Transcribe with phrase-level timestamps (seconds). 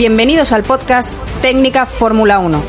[0.00, 2.62] Bienvenidos al podcast Técnica Fórmula 1.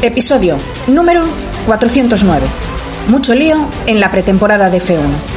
[0.00, 0.56] Episodio
[0.86, 1.24] número
[1.66, 2.46] 409.
[3.08, 3.56] Mucho lío
[3.88, 5.35] en la pretemporada de F1.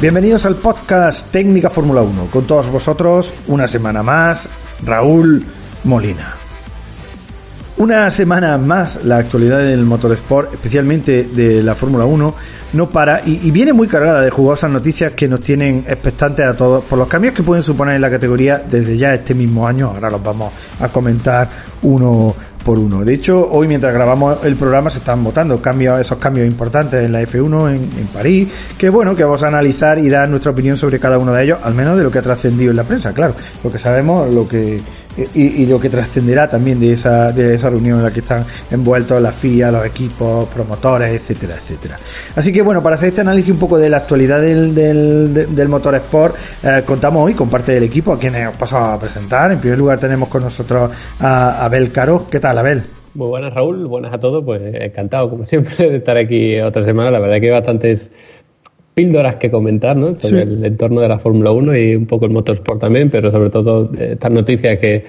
[0.00, 2.26] Bienvenidos al podcast Técnica Fórmula 1.
[2.30, 4.48] Con todos vosotros, una semana más,
[4.84, 5.44] Raúl
[5.82, 6.36] Molina.
[7.78, 12.34] Una semana más, la actualidad del motorsport, especialmente de la Fórmula 1,
[12.74, 16.56] no para y, y, viene muy cargada de jugosas noticias que nos tienen expectantes a
[16.56, 19.88] todos por los cambios que pueden suponer en la categoría desde ya este mismo año.
[19.88, 21.48] Ahora los vamos a comentar
[21.82, 23.04] uno por uno.
[23.04, 27.12] De hecho, hoy mientras grabamos el programa se están votando cambios, esos cambios importantes en
[27.12, 30.76] la F1 en, en, París, que bueno, que vamos a analizar y dar nuestra opinión
[30.76, 33.12] sobre cada uno de ellos, al menos de lo que ha trascendido en la prensa,
[33.12, 34.80] claro, lo que sabemos, lo que
[35.34, 38.44] y, y lo que trascenderá también de esa de esa reunión en la que están
[38.70, 41.98] envueltos la FIA, los equipos, promotores, etcétera, etcétera.
[42.36, 45.68] Así que bueno, para hacer este análisis un poco de la actualidad del, del, del
[45.68, 49.50] motor sport, eh, contamos hoy con parte del equipo a quienes os paso a presentar.
[49.52, 50.90] En primer lugar tenemos con nosotros
[51.20, 52.26] a Abel Caro.
[52.30, 52.82] ¿Qué tal, Abel?
[53.14, 53.86] Muy buenas, Raúl.
[53.86, 54.44] Buenas a todos.
[54.44, 57.10] Pues encantado, como siempre, de estar aquí otra semana.
[57.10, 58.10] La verdad que hay bastantes
[58.98, 60.16] píldoras que comentar ¿no?
[60.16, 60.50] sobre sí.
[60.54, 63.92] el entorno de la Fórmula 1 y un poco el motorsport también, pero sobre todo
[63.96, 65.04] estas noticias que,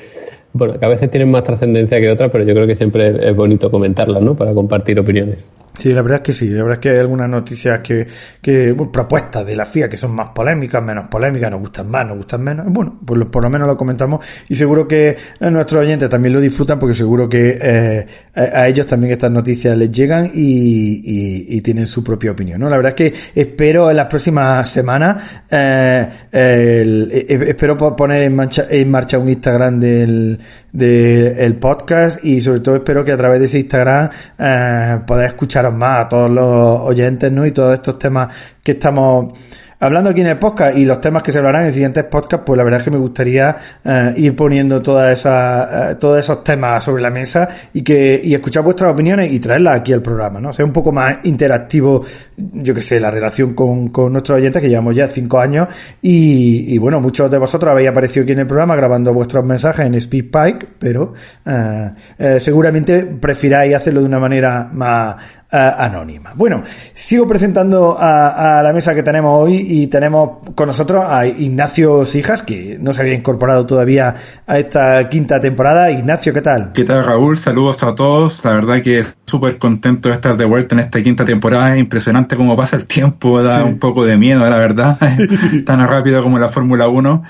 [0.53, 3.35] bueno, que a veces tienen más trascendencia que otras, pero yo creo que siempre es
[3.35, 4.35] bonito comentarlas ¿no?
[4.35, 5.43] para compartir opiniones.
[5.79, 6.49] Sí, la verdad es que sí.
[6.49, 8.05] La verdad es que hay algunas noticias que,
[8.41, 12.05] que bueno, propuestas de la FIA que son más polémicas, menos polémicas, nos gustan más,
[12.05, 12.65] nos gustan menos.
[12.67, 16.77] Bueno, pues por lo menos lo comentamos y seguro que nuestros oyentes también lo disfrutan
[16.77, 21.85] porque seguro que eh, a ellos también estas noticias les llegan y, y, y, tienen
[21.85, 22.59] su propia opinión.
[22.59, 22.69] ¿no?
[22.69, 28.67] La verdad es que espero en las próximas semanas, eh, el, espero poner en marcha,
[28.69, 30.39] en marcha un Instagram del,
[30.71, 35.73] del podcast y sobre todo espero que a través de ese Instagram eh, podáis escucharos
[35.73, 37.45] más a todos los oyentes ¿no?
[37.45, 39.37] y todos estos temas que estamos
[39.79, 42.57] hablando aquí en el podcast y los temas que se hablarán en siguientes podcasts, pues
[42.57, 46.83] la verdad es que me gustaría eh, ir poniendo todas esas, eh, todos esos temas
[46.83, 50.51] sobre la mesa y que y escuchar vuestras opiniones y traerlas aquí al programa, ¿no?
[50.51, 52.03] Sea un poco más interactivo,
[52.37, 55.67] yo que sé, la relación con, con nuestros oyentes que llevamos ya cinco años
[56.01, 59.99] y, bueno, muchos de vosotros habéis aparecido aquí en el programa grabando vuestros mensajes en
[59.99, 61.13] SpeedPike, pero
[61.45, 66.33] eh, seguramente prefiráis hacerlo de una manera más anónima.
[66.35, 66.61] Bueno,
[66.93, 72.05] sigo presentando a, a, la mesa que tenemos hoy y tenemos con nosotros a Ignacio
[72.05, 74.13] Sijas, que no se había incorporado todavía
[74.45, 75.89] a esta quinta temporada.
[75.89, 76.71] Ignacio, ¿qué tal?
[76.73, 77.37] ¿Qué tal, Raúl?
[77.37, 78.43] Saludos a todos.
[78.45, 81.73] La verdad que súper contento de estar de vuelta en esta quinta temporada.
[81.73, 83.61] Es impresionante cómo pasa el tiempo, da sí.
[83.61, 84.97] un poco de miedo, la verdad.
[85.29, 85.61] Sí, sí.
[85.65, 87.23] Tan rápido como la Fórmula 1.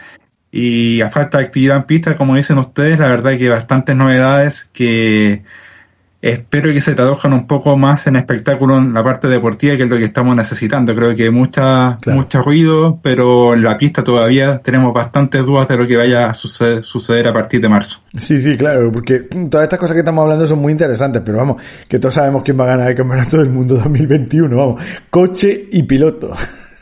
[0.52, 4.70] Y a falta de actividad en pista, como dicen ustedes, la verdad que bastantes novedades
[4.74, 5.44] que
[6.22, 9.90] espero que se traduzcan un poco más en espectáculo en la parte deportiva, que es
[9.90, 10.94] lo que estamos necesitando.
[10.96, 12.20] Creo que mucha, claro.
[12.20, 16.34] mucho ruido, pero en la pista todavía tenemos bastantes dudas de lo que vaya a
[16.34, 18.02] suceder, suceder a partir de marzo.
[18.18, 21.62] Sí, sí, claro, porque todas estas cosas que estamos hablando son muy interesantes, pero vamos,
[21.88, 25.84] que todos sabemos quién va a ganar el campeonato del mundo 2021, vamos, coche y
[25.84, 26.34] piloto.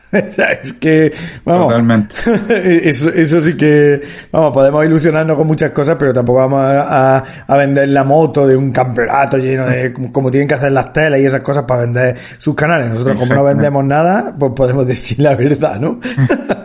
[0.12, 1.12] es que,
[1.44, 2.15] vamos, Totalmente.
[2.88, 4.01] Eso, eso sí que,
[4.31, 8.48] vamos, podemos ilusionarnos con muchas cosas, pero tampoco vamos a, a, a vender la moto
[8.48, 11.63] de un campeonato lleno de, como, como, tienen que hacer las teles y esas cosas
[11.63, 12.89] para vender sus canales.
[12.89, 16.00] Nosotros, como no vendemos nada, pues podemos decir la verdad, ¿no?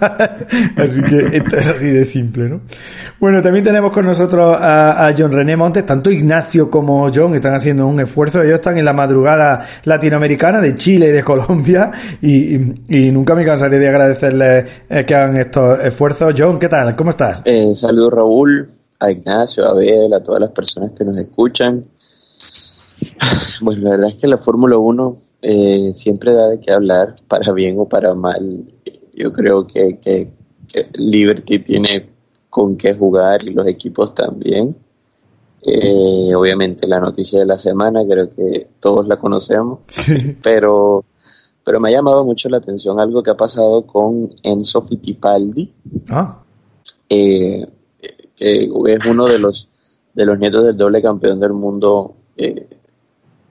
[0.77, 2.61] así que esto es así de simple, ¿no?
[3.19, 7.55] Bueno, también tenemos con nosotros a, a John René Montes, tanto Ignacio como John están
[7.55, 8.43] haciendo un esfuerzo.
[8.43, 11.91] Ellos están en la madrugada latinoamericana de Chile y de Colombia
[12.21, 16.33] y, y, y nunca me me cansaría de agradecerles eh, que hagan estos esfuerzos.
[16.39, 16.95] John, ¿qué tal?
[16.95, 17.43] ¿Cómo estás?
[17.45, 18.69] Eh, saludos Raúl,
[19.01, 21.85] a Ignacio, a Abel, a todas las personas que nos escuchan.
[23.61, 27.53] Bueno, la verdad es que la Fórmula 1 eh, siempre da de qué hablar, para
[27.53, 28.65] bien o para mal.
[29.15, 30.33] Yo creo que, que,
[30.95, 32.09] Liberty tiene
[32.51, 34.75] con qué jugar y los equipos también.
[35.65, 39.81] Eh, obviamente la noticia de la semana, creo que todos la conocemos,
[40.43, 41.05] pero,
[41.65, 45.73] pero me ha llamado mucho la atención algo que ha pasado con Enzo Fittipaldi,
[46.11, 46.43] ah.
[47.09, 47.67] eh,
[48.37, 49.69] que es uno de los,
[50.15, 52.69] de los nietos del doble campeón del mundo eh,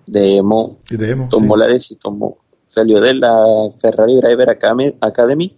[0.05, 0.77] de Emo,
[1.29, 2.19] tomó la decisión,
[2.67, 5.55] salió de la Ferrari Driver Academy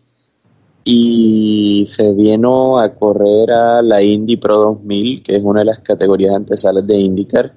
[0.84, 5.80] y se vino a correr a la Indy Pro 2000, que es una de las
[5.80, 7.54] categorías antesalas de IndyCar.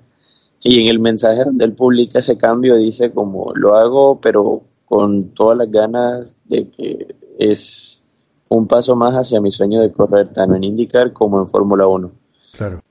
[0.63, 5.35] Y en el mensaje donde él publica ese cambio dice como lo hago, pero con
[5.35, 8.03] todas las ganas de que es
[8.49, 12.11] un paso más hacia mi sueño de correr tanto en IndyCar como en Fórmula 1.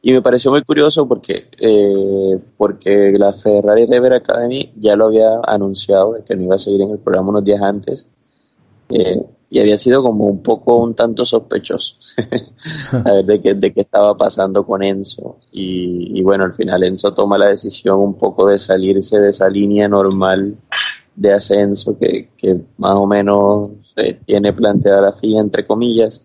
[0.01, 5.39] Y me pareció muy curioso porque, eh, porque la Ferrari Rever Academy ya lo había
[5.47, 8.07] anunciado que no iba a seguir en el programa unos días antes.
[8.89, 11.95] Eh, y había sido como un poco, un tanto sospechoso
[12.91, 15.37] a ver de qué, de qué estaba pasando con Enzo.
[15.51, 19.87] Y, bueno, al final Enzo toma la decisión un poco de salirse de esa línea
[19.87, 20.57] normal
[21.15, 23.71] de ascenso que, que más o menos
[24.25, 26.21] tiene planteada la FIA, entre comillas,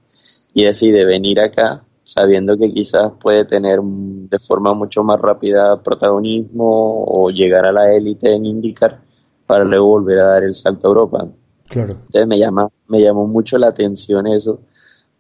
[0.53, 7.05] y decide venir acá sabiendo que quizás puede tener de forma mucho más rápida protagonismo
[7.07, 9.01] o llegar a la élite en IndyCar
[9.47, 11.29] para luego volver a dar el salto a Europa.
[11.69, 11.91] Claro.
[11.93, 14.61] Entonces me llama, me llamó mucho la atención eso,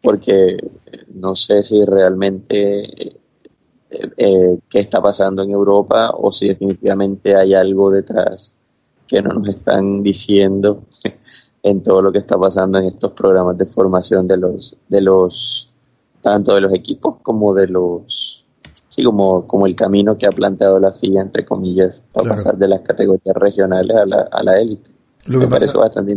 [0.02, 0.56] porque
[1.14, 3.16] no sé si realmente eh,
[4.16, 8.52] eh, qué está pasando en Europa o si definitivamente hay algo detrás
[9.10, 10.84] que no nos están diciendo
[11.62, 15.68] en todo lo que está pasando en estos programas de formación de los de los
[16.22, 18.44] tanto de los equipos como de los
[18.88, 22.68] sí como, como el camino que ha planteado la FIA entre comillas para pasar de
[22.68, 24.90] las categorías regionales a la, a la élite
[25.26, 25.66] lo que, pasa,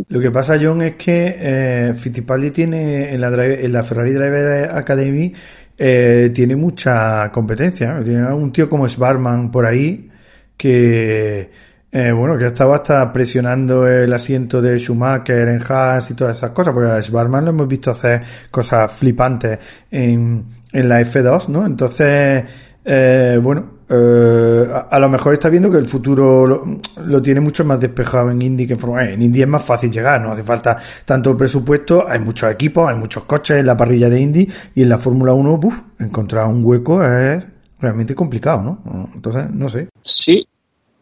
[0.08, 4.70] lo que pasa, John, es que eh, Fittipaldi tiene en la, en la Ferrari Driver
[4.70, 5.30] Academy
[5.76, 8.00] eh, tiene mucha competencia.
[8.02, 10.10] Tiene un tío como Sbarman por ahí
[10.56, 11.50] que
[11.96, 16.50] eh, bueno, que estaba hasta presionando el asiento de Schumacher en Haas y todas esas
[16.50, 18.20] cosas, porque a Schwarman lo hemos visto hacer
[18.50, 19.60] cosas flipantes
[19.92, 21.64] en, en la F2, ¿no?
[21.64, 22.42] Entonces,
[22.84, 26.64] eh, bueno, eh, a, lo mejor está viendo que el futuro
[26.96, 29.92] lo, tiene mucho más despejado en Indy que en Fórmula En Indy es más fácil
[29.92, 34.08] llegar, no hace falta tanto presupuesto, hay muchos equipos, hay muchos coches en la parrilla
[34.08, 37.46] de Indy y en la Fórmula 1, uf, encontrar un hueco es
[37.78, 39.08] realmente complicado, ¿no?
[39.14, 39.88] Entonces, no sé.
[40.02, 40.44] Sí,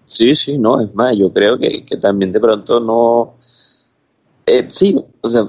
[0.07, 3.37] Sí, sí, no, es más, yo creo que, también de pronto no...
[4.45, 5.47] Eh, sí, o sea,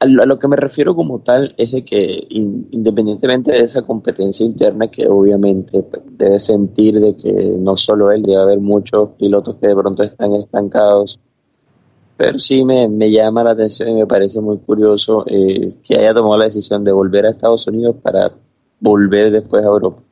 [0.00, 4.88] a lo, que me refiero como tal es de que independientemente de esa competencia interna
[4.88, 9.68] que obviamente pues, debe sentir de que no solo él, debe haber muchos pilotos que
[9.68, 11.20] de pronto están estancados,
[12.16, 16.14] pero sí me, me llama la atención y me parece muy curioso eh, que haya
[16.14, 18.32] tomado la decisión de volver a Estados Unidos para
[18.80, 20.02] volver después a Europa.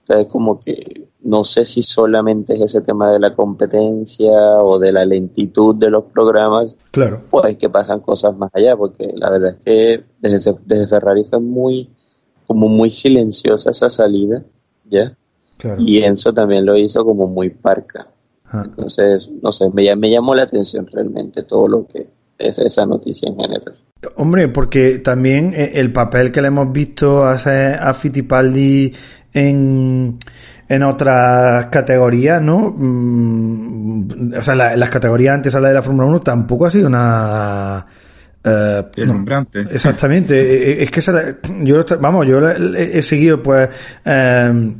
[0.00, 4.92] Entonces, como que no sé si solamente es ese tema de la competencia o de
[4.92, 6.76] la lentitud de los programas.
[6.92, 7.22] Claro.
[7.30, 11.40] Pues que pasan cosas más allá, porque la verdad es que desde, desde Ferrari fue
[11.40, 11.90] muy,
[12.46, 14.44] como muy silenciosa esa salida,
[14.84, 15.16] ¿ya?
[15.58, 15.82] Claro.
[15.82, 18.08] Y Enzo también lo hizo como muy parca.
[18.46, 18.62] Ah.
[18.64, 22.06] Entonces, no sé, me, me llamó la atención realmente todo lo que
[22.38, 23.76] es esa noticia en general.
[24.16, 28.92] Hombre, porque también eh, el papel que le hemos visto hacer a Fittipaldi
[29.36, 30.18] en,
[30.66, 32.74] en otras categorías, ¿no?
[32.76, 36.88] Mm, o sea, las categorías antes a la de la Fórmula 1 tampoco ha sido
[36.88, 37.86] una...
[38.42, 38.82] Eh,
[39.70, 40.40] exactamente.
[40.40, 41.00] E, e, es que
[41.62, 43.68] yo, vamos, yo he seguido pues
[44.04, 44.72] eh,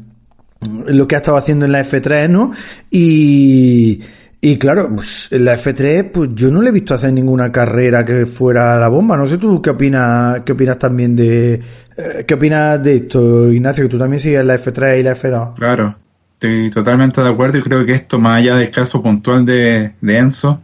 [0.87, 2.53] lo que ha estado haciendo en la F3, ¿no?
[2.91, 4.01] Y
[4.49, 8.05] y claro, pues en la F3, pues yo no le he visto hacer ninguna carrera
[8.05, 9.17] que fuera la bomba.
[9.17, 13.83] No sé tú qué opinas, qué opinas también de, eh, qué opinas de esto, Ignacio,
[13.83, 15.55] que tú también sigues la F3 y la F2.
[15.55, 15.97] Claro,
[16.35, 20.63] estoy totalmente de acuerdo y creo que esto, más allá del caso puntual de, Enzo,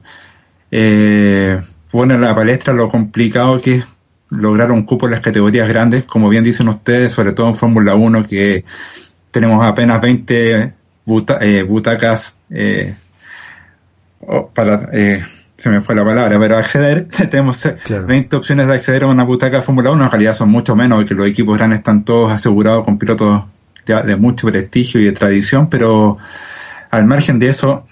[0.70, 1.60] eh,
[1.90, 3.84] pone en la palestra lo complicado que es
[4.30, 7.96] lograr un cupo en las categorías grandes, como bien dicen ustedes, sobre todo en Fórmula
[7.96, 8.64] 1, que
[9.32, 10.74] tenemos apenas 20
[11.40, 12.94] eh, butacas eh,
[14.26, 15.22] Oh, para, eh,
[15.56, 19.58] se me fue la palabra, pero acceder, tenemos 20 opciones de acceder a una butaca
[19.58, 22.84] de Fórmula 1, en realidad son mucho menos, porque los equipos grandes están todos asegurados
[22.84, 23.44] con pilotos
[23.86, 26.18] de, mucho prestigio y de tradición, pero
[26.90, 27.86] al margen de eso,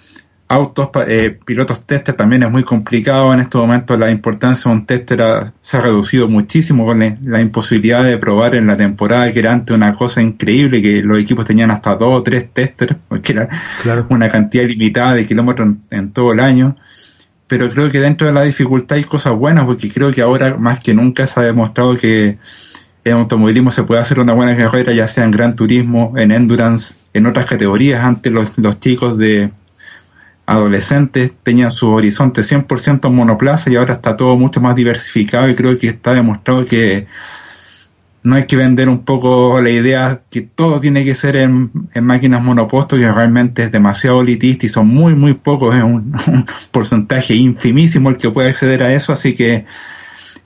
[0.51, 3.33] autos, eh, pilotos tester también es muy complicado.
[3.33, 5.23] En estos momentos la importancia de un tester
[5.63, 9.75] se ha reducido muchísimo con la, imposibilidad de probar en la temporada, que era antes
[9.75, 13.49] una cosa increíble, que los equipos tenían hasta dos o tres testers, porque era
[14.09, 16.77] una cantidad limitada de kilómetros en, todo el año.
[17.47, 20.81] Pero creo que dentro de la dificultad hay cosas buenas, porque creo que ahora más
[20.81, 22.39] que nunca se ha demostrado que
[23.05, 26.95] en automovilismo se puede hacer una buena carrera, ya sea en gran turismo, en endurance,
[27.15, 28.03] en otras categorías.
[28.03, 29.51] Antes los, los chicos de
[30.51, 35.55] adolescentes tenían su horizonte 100% en monoplaza y ahora está todo mucho más diversificado y
[35.55, 37.07] creo que está demostrado que
[38.25, 41.71] no hay que vender un poco la idea que todo tiene que ser en,
[42.03, 46.17] máquinas monopostos que realmente es demasiado elitista y son muy muy pocos, es un,
[46.73, 49.67] porcentaje infimísimo el que puede acceder a eso, así que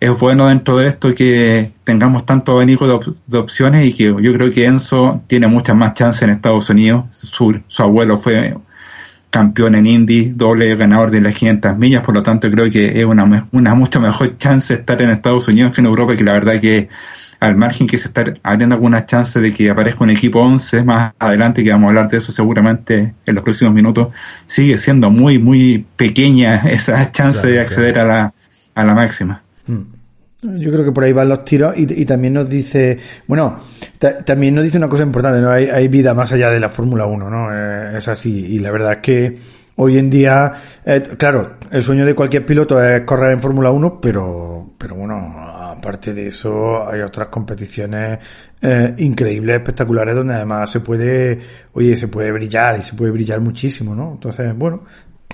[0.00, 2.86] es bueno dentro de esto que tengamos tanto abanico
[3.26, 7.06] de, opciones y que yo creo que Enzo tiene muchas más chances en Estados Unidos,
[7.10, 8.54] su, su abuelo fue
[9.34, 13.04] campeón en Indy, doble ganador de las 500 millas, por lo tanto creo que es
[13.04, 16.60] una, una mucho mejor chance estar en Estados Unidos que en Europa, que la verdad
[16.60, 16.88] que
[17.40, 21.14] al margen que se está abriendo algunas chances de que aparezca un equipo 11 más
[21.18, 24.12] adelante, que vamos a hablar de eso seguramente en los próximos minutos,
[24.46, 28.34] sigue siendo muy, muy pequeña esa chance de acceder a la,
[28.76, 29.42] a la máxima.
[29.66, 29.93] Mm.
[30.58, 33.56] Yo creo que por ahí van los tiros y, también nos dice, bueno,
[34.24, 35.50] también nos dice una cosa importante, ¿no?
[35.50, 37.48] Hay, hay vida más allá de la Fórmula 1, ¿no?
[37.52, 38.54] Eh, es así.
[38.54, 39.36] Y la verdad es que
[39.76, 40.52] hoy en día,
[40.84, 45.34] eh, claro, el sueño de cualquier piloto es correr en Fórmula 1, pero, pero bueno,
[45.38, 48.18] aparte de eso, hay otras competiciones
[48.60, 51.38] eh, increíbles, espectaculares, donde además se puede,
[51.72, 54.12] oye, se puede brillar y se puede brillar muchísimo, ¿no?
[54.12, 54.84] Entonces, bueno,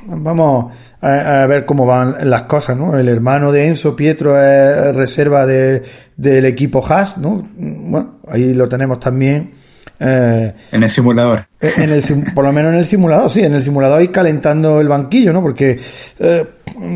[0.07, 2.99] Vamos a, ver cómo van las cosas, ¿no?
[2.99, 5.83] El hermano de Enzo, Pietro, es reserva de,
[6.17, 7.49] del equipo Haas, ¿no?
[7.57, 9.53] Bueno, ahí lo tenemos también
[10.01, 11.47] eh, en el simulador.
[11.61, 12.03] Eh, en el,
[12.35, 15.43] por lo menos en el simulador, sí, en el simulador y calentando el banquillo, ¿no?
[15.43, 15.79] Porque
[16.19, 16.47] eh,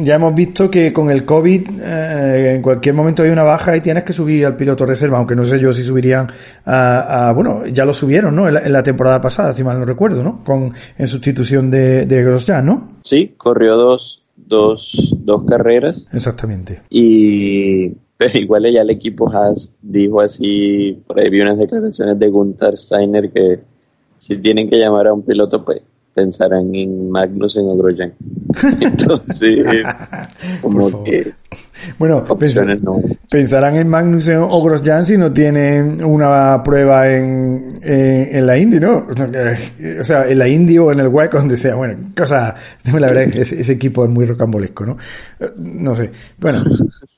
[0.01, 4.05] ya hemos visto que con el COVID en cualquier momento hay una baja y tienes
[4.05, 6.29] que subir al piloto reserva, aunque no sé yo si subirían
[6.65, 8.49] a, bueno, ya lo subieron, ¿no?
[8.49, 10.43] En la, temporada pasada, si mal no recuerdo, ¿no?
[10.43, 12.93] Con, en sustitución de, de Grosjean, ¿no?
[13.03, 16.09] Sí, corrió dos, dos, dos carreras.
[16.13, 16.81] Exactamente.
[16.89, 22.29] Y pero igual ya el equipo Haas dijo así, por ahí vi unas declaraciones de
[22.29, 23.61] Gunther Steiner que
[24.19, 25.83] si tienen que llamar a un piloto, pues
[26.15, 28.15] pensarán en Magnussen o Grosjean.
[28.81, 29.85] Entonces,
[30.63, 31.33] como que
[31.99, 32.25] bueno,
[33.29, 39.07] pensarán en Magnussen o Grosjean si no tienen una prueba en, en, la Indy, ¿no?
[40.01, 41.75] O sea, en la Indy o en el WEC, donde sea.
[41.75, 42.55] Bueno, cosa,
[42.85, 44.97] la verdad es que ese, equipo es muy rocambolesco, ¿no?
[45.57, 46.11] No sé.
[46.39, 46.63] Bueno,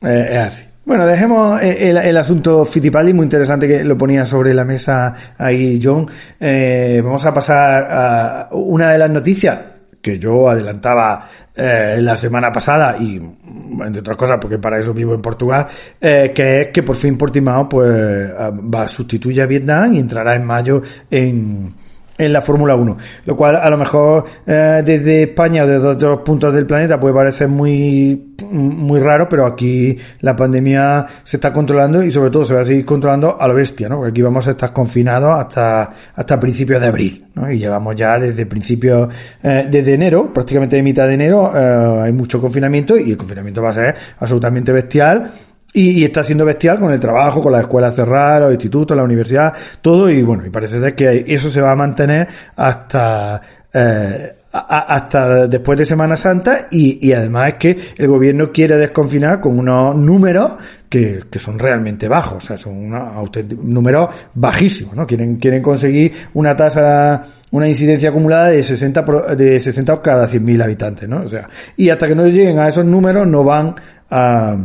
[0.02, 0.64] eh, es así.
[0.86, 5.80] Bueno, dejemos eh, el, asunto Fittipaldi, muy interesante que lo ponía sobre la mesa ahí
[5.82, 6.06] John.
[6.38, 9.58] Eh, vamos a pasar a una de las noticias
[10.00, 15.12] que yo adelantaba eh, la semana pasada y entre otras cosas porque para eso vivo
[15.12, 15.66] en Portugal
[16.00, 20.44] que es que por fin Portimao pues va a sustituir a Vietnam y entrará en
[20.44, 21.74] mayo en
[22.18, 22.96] en la Fórmula 1,
[23.26, 27.14] lo cual a lo mejor eh, desde España o desde otros puntos del planeta puede
[27.14, 32.54] parecer muy, muy raro, pero aquí la pandemia se está controlando y sobre todo se
[32.54, 33.96] va a seguir controlando a lo bestia, ¿no?
[33.96, 37.50] Porque aquí vamos a estar confinados hasta, hasta principios de abril, ¿no?
[37.50, 42.12] Y llevamos ya desde principios, eh, desde enero, prácticamente de mitad de enero, eh, hay
[42.12, 45.30] mucho confinamiento y el confinamiento va a ser absolutamente bestial
[45.76, 49.52] y, está siendo bestial con el trabajo, con las escuelas cerradas, los institutos, la universidad,
[49.82, 50.08] todo.
[50.08, 53.42] Y bueno, y parece ser que eso se va a mantener hasta,
[53.74, 59.38] eh, hasta después de Semana Santa y, y, además es que el gobierno quiere desconfinar
[59.38, 60.54] con unos números
[60.88, 63.30] que, que son realmente bajos, o sea, son unos
[63.62, 65.06] números bajísimos, ¿no?
[65.06, 69.04] Quieren, quieren conseguir una tasa, una incidencia acumulada de 60,
[69.36, 71.20] de 60 cada 100.000 habitantes, ¿no?
[71.20, 73.74] O sea, y hasta que no lleguen a esos números no van
[74.10, 74.56] a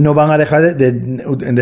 [0.00, 0.92] no van a dejar de,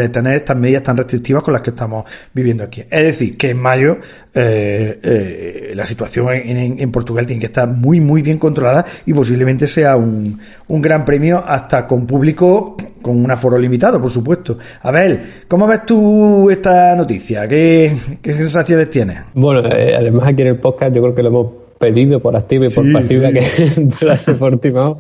[0.09, 2.83] tener estas medidas tan restrictivas con las que estamos viviendo aquí.
[2.83, 3.99] Es decir, que en mayo
[4.35, 9.67] eh, eh, la situación en, Portugal tiene que estar muy, muy bien controlada y posiblemente
[9.67, 10.39] sea un,
[10.69, 12.77] un gran premio hasta con público
[13.07, 14.59] con un aforo limitado, por supuesto.
[14.83, 17.47] A ver, ¿cómo ves tú esta noticia?
[17.47, 19.19] ¿Qué, sensaciones tienes?
[19.35, 22.67] Bueno, eh, además aquí en el podcast yo creo que lo hemos pedido por activa
[22.67, 23.45] y por pasiva que
[23.77, 24.99] entrase Portimao,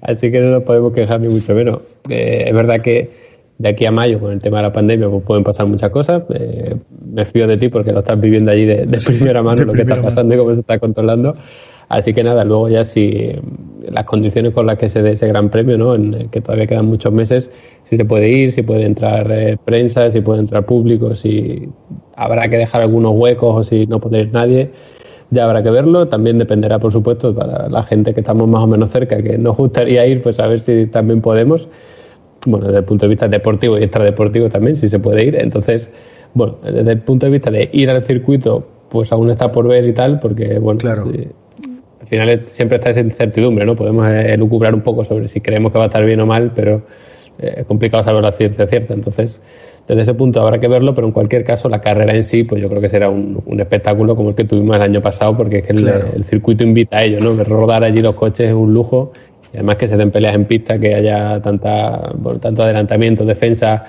[0.00, 1.80] así que no nos podemos quejar ni mucho menos.
[2.08, 3.10] Eh, es verdad que
[3.58, 6.24] de aquí a mayo, con el tema de la pandemia, pues pueden pasar muchas cosas.
[6.34, 6.74] Eh,
[7.10, 10.00] me fío de ti porque lo estás viviendo allí de, primera mano, lo que está
[10.02, 11.34] pasando y cómo se está controlando.
[11.88, 13.30] Así que nada, luego ya si
[13.88, 15.94] las condiciones con las que se dé ese gran premio, ¿no?
[15.94, 17.50] En, que todavía quedan muchos meses,
[17.84, 21.68] si se puede ir, si puede entrar eh, prensa, si puede entrar público, si
[22.16, 24.70] habrá que dejar algunos huecos o si no puede ir nadie
[25.30, 26.08] ya habrá que verlo.
[26.08, 29.56] También dependerá, por supuesto, para la gente que estamos más o menos cerca, que nos
[29.56, 31.68] gustaría ir, pues a ver si también podemos.
[32.46, 35.36] Bueno, desde el punto de vista deportivo y extradeportivo también, si se puede ir.
[35.36, 35.90] Entonces,
[36.34, 39.84] bueno, desde el punto de vista de ir al circuito, pues aún está por ver
[39.86, 41.04] y tal, porque, bueno, claro.
[42.00, 43.74] al final siempre está esa incertidumbre, ¿no?
[43.74, 46.82] Podemos elucubrar un poco sobre si creemos que va a estar bien o mal, pero
[47.38, 48.94] eh, es complicado saber la ciencia cierta.
[48.94, 49.40] Entonces,
[49.88, 52.60] desde ese punto habrá que verlo, pero en cualquier caso la carrera en sí, pues
[52.60, 55.64] yo creo que será un, espectáculo como el que tuvimos el año pasado, porque es
[55.64, 57.42] que el, circuito invita a ello, ¿no?
[57.44, 59.12] Rodar allí los coches es un lujo,
[59.52, 63.84] y además que se den peleas en pista, que haya tanta, tanto adelantamiento, defensa,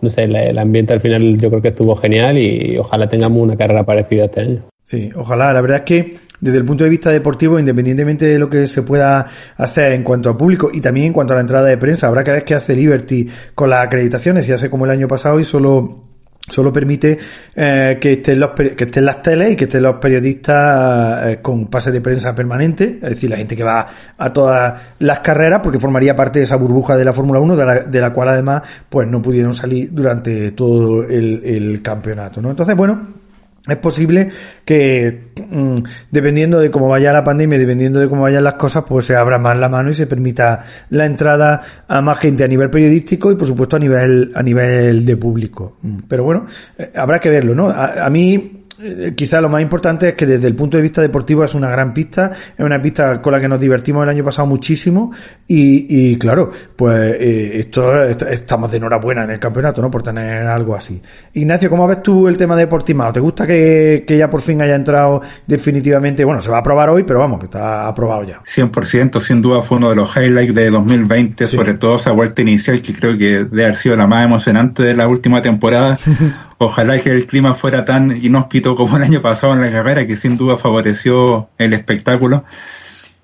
[0.00, 3.56] no sé, el ambiente al final yo creo que estuvo genial y ojalá tengamos una
[3.56, 4.62] carrera parecida este año.
[4.88, 5.52] Sí, ojalá.
[5.52, 8.82] La verdad es que desde el punto de vista deportivo, independientemente de lo que se
[8.82, 9.26] pueda
[9.56, 12.24] hacer en cuanto a público y también en cuanto a la entrada de prensa, habrá
[12.24, 14.48] que ver qué hace Liberty con las acreditaciones.
[14.48, 16.08] Y hace como el año pasado y solo
[16.48, 17.18] solo permite
[17.54, 21.66] eh, que estén los que estén las teles y que estén los periodistas eh, con
[21.66, 25.78] pase de prensa permanente, es decir, la gente que va a todas las carreras, porque
[25.78, 28.62] formaría parte de esa burbuja de la Fórmula 1, de la, de la cual además
[28.88, 32.50] pues no pudieron salir durante todo el, el campeonato, ¿no?
[32.50, 33.27] Entonces, bueno,
[33.68, 34.28] es posible
[34.64, 35.78] que mm,
[36.10, 39.38] dependiendo de cómo vaya la pandemia, dependiendo de cómo vayan las cosas, pues se abra
[39.38, 43.36] más la mano y se permita la entrada a más gente a nivel periodístico y
[43.36, 45.78] por supuesto a nivel a nivel de público.
[45.82, 46.46] Mm, pero bueno,
[46.78, 47.68] eh, habrá que verlo, ¿no?
[47.68, 51.44] a mí eh, quizá lo más importante es que desde el punto de vista deportivo
[51.44, 54.46] es una gran pista, es una pista con la que nos divertimos el año pasado
[54.46, 55.12] muchísimo
[55.46, 59.90] y, y claro, pues eh, esto, estamos de enhorabuena en el campeonato, ¿no?
[59.90, 61.00] Por tener algo así.
[61.34, 63.12] Ignacio, ¿cómo ves tú el tema de Portimao?
[63.12, 66.24] ¿Te gusta que, que ya por fin haya entrado definitivamente?
[66.24, 68.42] Bueno, se va a aprobar hoy, pero vamos, que está aprobado ya.
[68.44, 72.82] 100%, sin duda fue uno de los highlights de 2020, sobre todo esa vuelta inicial
[72.82, 75.98] que creo que debe haber sido la más emocionante de la última temporada.
[76.58, 80.16] Ojalá que el clima fuera tan inhóspito como el año pasado en la carrera, que
[80.16, 82.44] sin duda favoreció el espectáculo.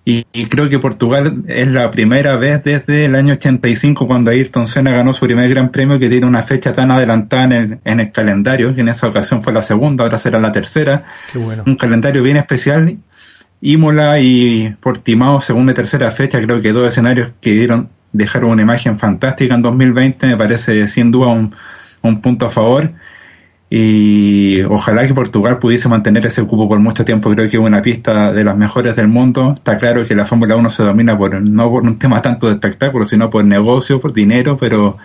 [0.07, 4.93] Y, creo que Portugal es la primera vez desde el año 85 cuando Ayrton Senna
[4.93, 8.13] ganó su primer gran premio que tiene una fecha tan adelantada en el, en el
[8.13, 11.05] calendario, que en esa ocasión fue la segunda, ahora será la tercera.
[11.67, 12.99] Un calendario bien especial.
[13.63, 18.63] Imola y Portimao, segunda y tercera fecha, creo que dos escenarios que dieron, dejaron una
[18.63, 21.55] imagen fantástica en 2020, me parece sin duda un,
[22.03, 22.93] un punto a favor
[23.77, 27.29] y ojalá que Portugal pudiese mantener ese cupo por mucho tiempo.
[27.31, 29.53] Creo que es una pista de las mejores del mundo.
[29.53, 32.53] Está claro que la Fórmula 1 se domina por no por un tema tanto de
[32.53, 34.97] espectáculo, sino por negocio, por dinero, pero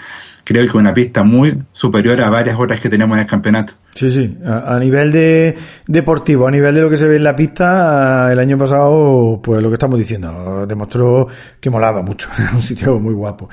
[0.44, 3.74] creo que una pista muy superior a varias horas que tenemos en el campeonato.
[3.96, 7.36] Sí, sí, a, nivel de deportivo, a nivel de lo que se ve en la
[7.36, 11.28] pista, el año pasado, pues lo que estamos diciendo, demostró
[11.60, 13.50] que molaba mucho, un sitio muy guapo.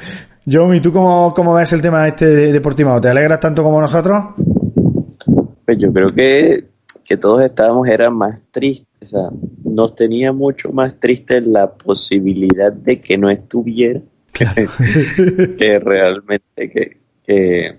[0.47, 3.01] Jomi, ¿tú cómo, cómo ves el tema este de deportivo?
[3.01, 4.23] ¿Te alegras tanto como nosotros?
[5.67, 6.65] Pues yo creo que,
[7.05, 9.31] que todos estábamos, eran más tristes, o sea,
[9.65, 14.01] nos tenía mucho más tristes la posibilidad de que no estuviera
[15.59, 17.79] que, realmente que, que,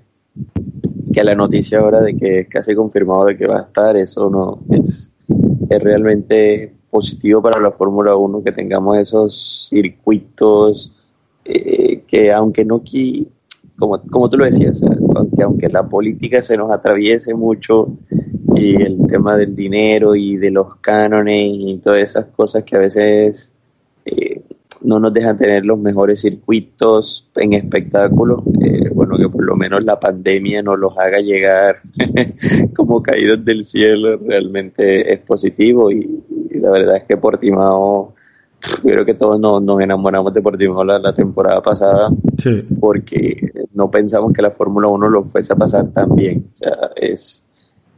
[1.14, 4.30] que, la noticia ahora de que es casi confirmado de que va a estar, eso
[4.30, 5.14] no es,
[5.70, 10.94] es realmente positivo para la Fórmula 1 que tengamos esos circuitos
[11.46, 12.84] eh, que aunque no
[13.78, 14.82] como, como tú lo decías,
[15.16, 17.98] aunque, aunque la política se nos atraviese mucho
[18.56, 22.80] y el tema del dinero y de los cánones y todas esas cosas que a
[22.80, 23.54] veces
[24.06, 24.42] eh,
[24.82, 29.84] no nos dejan tener los mejores circuitos en espectáculos, eh, bueno, que por lo menos
[29.84, 31.82] la pandemia no los haga llegar
[32.76, 38.16] como caídos del cielo, realmente es positivo y, la verdad es que Portimao
[38.60, 42.10] creo que todos nos, enamoramos de Portimao la, la temporada pasada
[42.80, 46.50] porque no pensamos que la Fórmula 1 lo fuese a pasar tan bien.
[46.54, 47.46] O sea, es,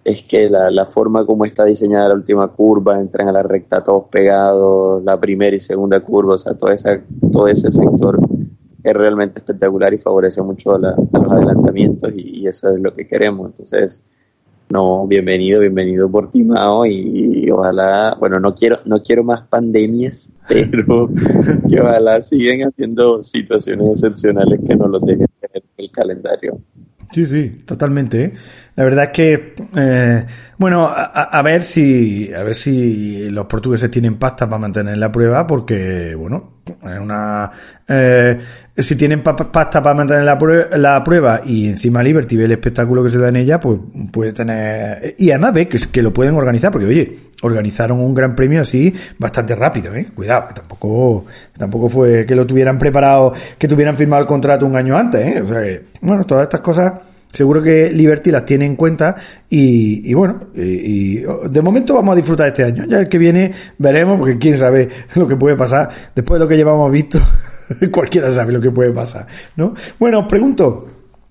[0.04, 3.84] es que la, la forma como está diseñada la última curva, entran a la recta
[3.84, 7.00] todos pegados, la primera y segunda curva, o sea, toda esa,
[7.32, 8.20] todo ese sector
[8.84, 13.08] es realmente espectacular y favorece mucho a, los adelantamientos y, y, eso es lo que
[13.08, 13.48] queremos.
[13.48, 14.02] Entonces,
[14.70, 21.10] no, bienvenido, bienvenido por Timao y, ojalá, bueno, no quiero, no quiero más pandemias, pero
[21.70, 26.60] que ojalá sigan haciendo situaciones excepcionales que no los dejen en el calendario.
[27.12, 28.24] Sí, sí, totalmente.
[28.24, 28.34] ¿eh?
[28.76, 30.26] La verdad es que, eh,
[30.60, 35.48] bueno, a, ver si, a ver si los portugueses tienen pasta para mantener la prueba,
[35.48, 37.50] porque, bueno, es una,
[37.88, 38.38] eh,
[38.76, 43.02] si tienen pasta para mantener la prueba, la prueba y encima Liberty ve el espectáculo
[43.02, 43.80] que se da en ella, pues
[44.12, 48.36] puede tener, y además ve que, que lo pueden organizar, porque oye, organizaron un gran
[48.36, 50.08] premio así bastante rápido, eh.
[50.14, 51.26] Cuidado, que tampoco,
[51.58, 55.42] tampoco fue que lo tuvieran preparado, que tuvieran firmado el contrato un año antes, eh.
[55.42, 56.94] O sea que, bueno, todas estas cosas
[57.32, 59.16] seguro que Liberty las tiene en cuenta
[59.50, 62.86] y, bueno, y, de momento vamos a disfrutar este año.
[62.86, 66.50] Ya el que viene veremos, porque quién sabe lo que puede pasar después de lo
[66.50, 67.20] que llevamos visto.
[67.92, 69.74] cualquiera sabe lo que puede pasar, ¿no?
[70.00, 70.88] Bueno, os pregunto,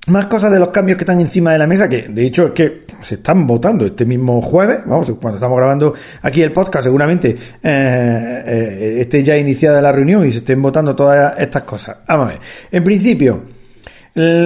[0.07, 2.53] más cosas de los cambios que están encima de la mesa, que de hecho es
[2.53, 7.31] que se están votando este mismo jueves, vamos, cuando estamos grabando aquí el podcast, seguramente
[7.63, 11.99] eh, eh, esté ya iniciada la reunión y se estén votando todas estas cosas.
[12.07, 12.41] Vamos a ver.
[12.71, 13.43] En principio,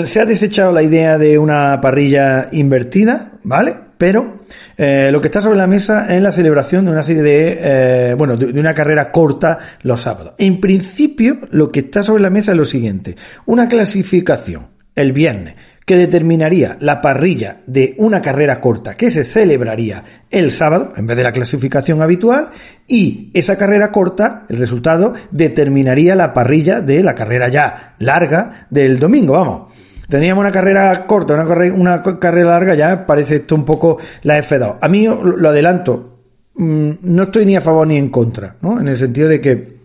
[0.04, 3.74] se ha desechado la idea de una parrilla invertida, ¿vale?
[3.96, 4.40] Pero
[4.76, 8.14] eh, lo que está sobre la mesa es la celebración de una serie de, eh,
[8.14, 10.34] bueno, de, una carrera corta los sábados.
[10.38, 15.54] En principio, lo que está sobre la mesa es lo siguiente: una clasificación el viernes
[15.86, 21.16] que determinaría la parrilla de una carrera corta que se celebraría el sábado en vez
[21.16, 22.50] de la clasificación habitual
[22.86, 28.98] y esa carrera corta, el resultado, determinaría la parrilla de la carrera ya larga del
[28.98, 29.72] domingo, vamos.
[30.08, 34.38] Teníamos una carrera corta, una, carrera, una carrera larga, ya parece esto un poco la
[34.38, 34.78] F2.
[34.80, 36.18] A mí lo adelanto,
[36.54, 38.78] mm, no estoy ni a favor ni en contra, ¿no?
[38.78, 39.76] En el sentido de que,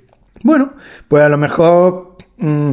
[0.43, 0.73] bueno,
[1.07, 2.17] pues a lo mejor...
[2.37, 2.71] Mm,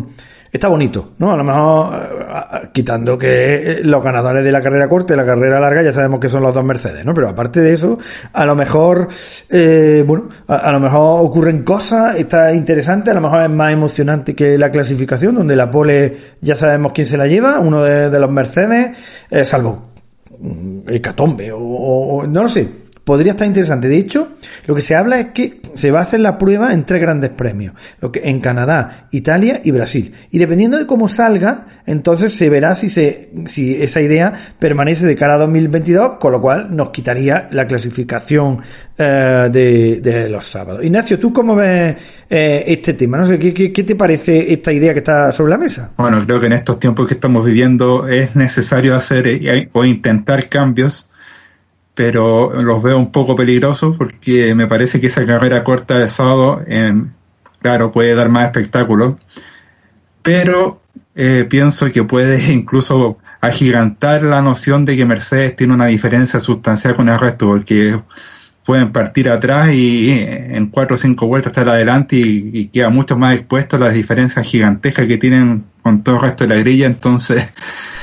[0.55, 1.33] está bonito, ¿no?
[1.33, 5.59] A lo mejor eh, quitando que los ganadores de la carrera corta y la carrera
[5.59, 7.12] larga ya sabemos que son los dos Mercedes, ¿no?
[7.12, 7.99] Pero aparte de eso,
[8.33, 9.09] a lo mejor,
[9.51, 14.37] eh, bueno, a, lo mejor ocurren cosas, está interesante, a lo mejor es más emocionante
[14.37, 18.31] que la clasificación, donde la pole ya sabemos quién se la lleva, uno de, los
[18.31, 18.97] Mercedes,
[19.31, 19.88] eh, salvo
[20.87, 23.88] Hecatombe o, o no lo sé, podría estar interesante.
[23.88, 24.33] De hecho,
[24.67, 27.31] lo que se habla es que se va a hacer la prueba en tres grandes
[27.31, 30.12] premios, lo que en Canadá, Italia y Brasil.
[30.31, 35.14] Y dependiendo de cómo salga, entonces se verá si se si esa idea permanece de
[35.14, 38.61] cara a 2022, con lo cual nos quitaría la clasificación
[38.97, 40.85] eh, de, los sábados.
[40.85, 41.97] Ignacio, ¿tú cómo ves
[42.31, 43.19] eh, este tema?
[43.19, 45.93] No sé, ¿qué, ¿qué, qué, te parece esta idea que está sobre la mesa?
[45.97, 50.49] Bueno, creo que en estos tiempos que estamos viviendo es necesario hacer eh, o intentar
[50.49, 51.09] cambios
[51.94, 56.62] pero los veo un poco peligrosos porque me parece que esa carrera corta de sábado,
[57.61, 59.18] claro, puede dar más espectáculo,
[60.22, 60.80] pero
[61.14, 66.96] eh, pienso que puede incluso agigantar la noción de que Mercedes tiene una diferencia sustancial
[66.96, 68.00] con el resto, porque
[68.64, 73.35] pueden partir atrás y en cuatro o cinco vueltas estar adelante y, queda mucho más
[73.35, 77.46] expuesto a las diferencias gigantescas que tienen con todo el resto de la grilla, entonces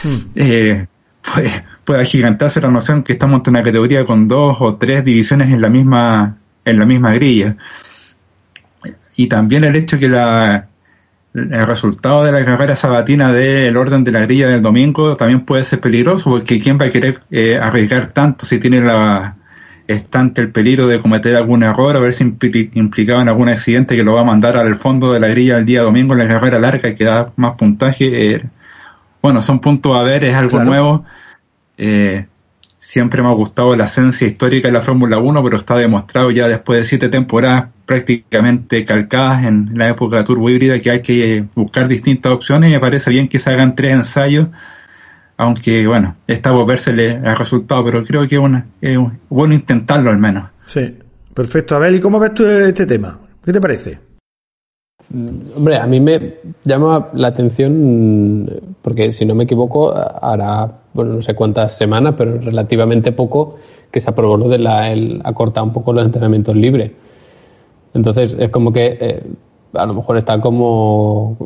[0.04, 0.18] hmm.
[0.36, 0.86] eh,
[1.34, 5.52] pues puede agigantarse la noción que estamos en una categoría con dos o tres divisiones
[5.52, 7.56] en la misma, en la misma grilla.
[9.16, 10.68] Y también el hecho que la,
[11.34, 15.64] el resultado de la carrera sabatina del orden de la grilla del domingo también puede
[15.64, 19.36] ser peligroso, porque quién va a querer eh, arriesgar tanto si tiene la
[19.88, 24.04] estante el peligro de cometer algún error, a ver si implicaba en algún accidente que
[24.04, 26.60] lo va a mandar al fondo de la grilla el día domingo en la carrera
[26.60, 28.34] larga que da más puntaje.
[28.36, 28.42] Eh,
[29.22, 31.06] bueno, son puntos a ver, es algo nuevo
[31.84, 32.28] eh,
[32.80, 36.48] siempre me ha gustado la esencia histórica de la Fórmula 1, pero está demostrado ya
[36.48, 41.44] después de siete temporadas prácticamente calcadas en la época de turbo híbrida que hay que
[41.56, 44.50] buscar distintas opciones y me parece bien que se hagan tres ensayos,
[45.38, 48.40] aunque bueno, está por versele el resultado, pero creo que
[48.82, 50.50] es, bueno intentarlo al menos.
[50.68, 50.98] Sí,
[51.34, 51.76] perfecto.
[51.76, 53.20] Abel, ¿y cómo ves tú este tema?
[53.44, 54.11] ¿Qué te parece?
[55.58, 58.50] Hombre, a mí me llama la atención
[58.82, 63.56] porque si no me equivoco, hará bueno, no sé cuántas semanas, pero relativamente poco,
[63.92, 66.92] que se aprobó lo de la, el acortar un poco los entrenamientos libres.
[67.94, 69.24] Entonces es como que eh,
[69.74, 71.38] a lo mejor está como,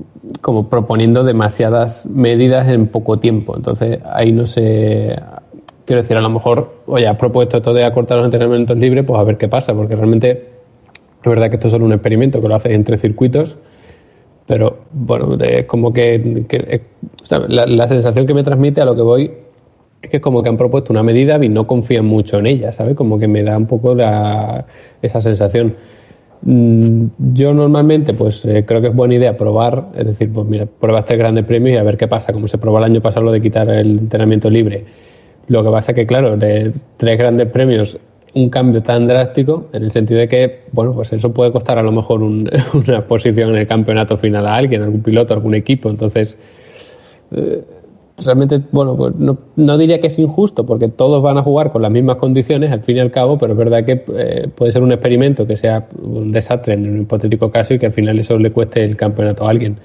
[0.42, 3.56] como proponiendo demasiadas medidas en poco tiempo.
[3.56, 5.20] Entonces ahí no sé,
[5.86, 9.20] quiero decir, a lo mejor, oye, has propuesto esto de acortar los entrenamientos libres, pues
[9.20, 10.55] a ver qué pasa, porque realmente
[11.32, 13.58] es verdad que esto es solo un experimento que lo haces entre circuitos
[14.48, 16.82] pero bueno, es como que, eh,
[17.48, 19.32] la, sensación que me transmite a lo que voy
[20.02, 22.72] es que es como que han propuesto una medida y no confían mucho en ella,
[22.72, 22.96] ¿sabes?
[22.96, 25.76] Como que me da un poco esa sensación.
[26.44, 30.68] Mm, yo normalmente, pues eh, creo que es buena idea probar, es decir, pues mira,
[30.68, 33.26] prueba este grande premio y a ver qué pasa, como se probó el año pasado
[33.26, 34.86] lo de quitar el entrenamiento libre.
[35.48, 37.98] Lo que pasa es que, claro, tres grandes premios
[38.36, 41.84] un cambio tan drástico en el sentido de que, bueno, pues eso puede costar a
[41.84, 42.22] lo mejor
[42.74, 45.90] una posición en el campeonato final a alguien, algún piloto, algún equipo.
[45.90, 46.38] Entonces,
[47.32, 47.64] eh,
[48.18, 51.82] realmente, bueno, pues no, no, diría que es injusto porque todos van a jugar con
[51.82, 54.84] las mismas condiciones al fin y al cabo, pero es verdad que eh, puede ser
[54.84, 58.38] un experimento que sea un desastre en un hipotético caso y que al final eso
[58.38, 59.78] le cueste el campeonato a alguien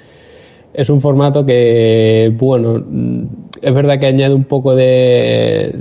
[0.73, 2.85] es un formato que, bueno,
[3.61, 5.75] es verdad que añade un poco de,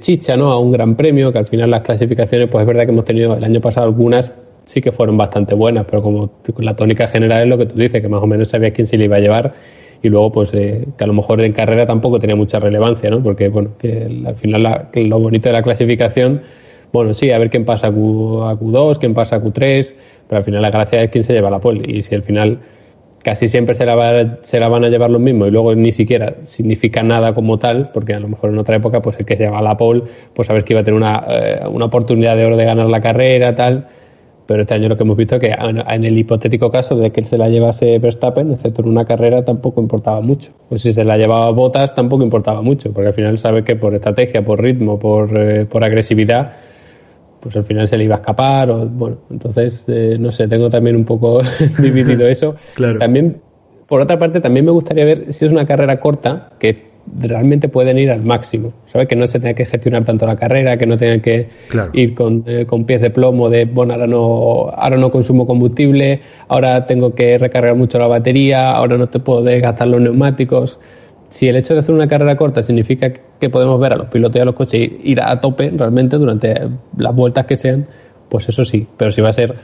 [0.00, 0.52] chicha ¿no?
[0.52, 3.36] a un gran premio, que al final las clasificaciones, pues es verdad que hemos tenido
[3.36, 4.32] el año pasado algunas
[4.64, 8.00] sí que fueron bastante buenas, pero como la tónica general es lo que tú dices,
[8.00, 9.54] que más o menos sabías quién se le iba a llevar
[10.02, 13.22] y luego pues que a lo mejor en carrera tampoco tenía mucha relevancia, ¿no?
[13.22, 16.42] Porque bueno, que al final lo bonito de la clasificación,
[16.92, 19.94] bueno, sí, a ver quién pasa a, Q, a Q2, quién pasa a Q3,
[20.28, 22.58] pero al final la gracia es quién se lleva la pole y si al final
[23.22, 26.34] casi siempre se la, se la van a llevar los mismos y luego ni siquiera
[26.42, 29.44] significa nada como tal, porque a lo mejor en otra época pues el que se
[29.44, 30.02] lleva la pole,
[30.34, 33.00] pues sabes que iba a tener una, eh, una oportunidad de oro de ganar la
[33.00, 33.88] carrera, tal,
[34.46, 37.20] pero este año lo que hemos visto es que en el hipotético caso de que
[37.20, 40.50] él se la llevase Verstappen, excepto en una carrera, tampoco importaba mucho.
[40.68, 43.94] Pues si se la llevaba Botas, tampoco importaba mucho, porque al final sabe que por
[43.94, 46.52] estrategia, por ritmo, por, eh, por agresividad,
[47.42, 48.70] pues al final se le iba a escapar.
[48.70, 51.42] O, bueno, entonces, eh, no sé, tengo también un poco
[51.78, 52.54] dividido eso.
[52.74, 52.98] claro.
[52.98, 53.42] También,
[53.88, 57.98] por otra parte, también me gustaría ver si es una carrera corta, que realmente pueden
[57.98, 59.08] ir al máximo, ¿sabes?
[59.08, 61.48] Que no se tenga que gestionar tanto la carrera, que no tengan que
[61.92, 66.20] ir con, eh, con, pies de plomo de, bueno, ahora no, ahora no consumo combustible,
[66.46, 70.78] ahora tengo que recargar mucho la batería, ahora no te puedo desgastar los neumáticos.
[71.32, 74.36] Si el hecho de hacer una carrera corta significa que podemos ver a los pilotos
[74.36, 76.68] y a los coches ir a tope realmente durante
[76.98, 77.86] las vueltas que sean,
[78.28, 79.56] pues eso sí, pero si va a ser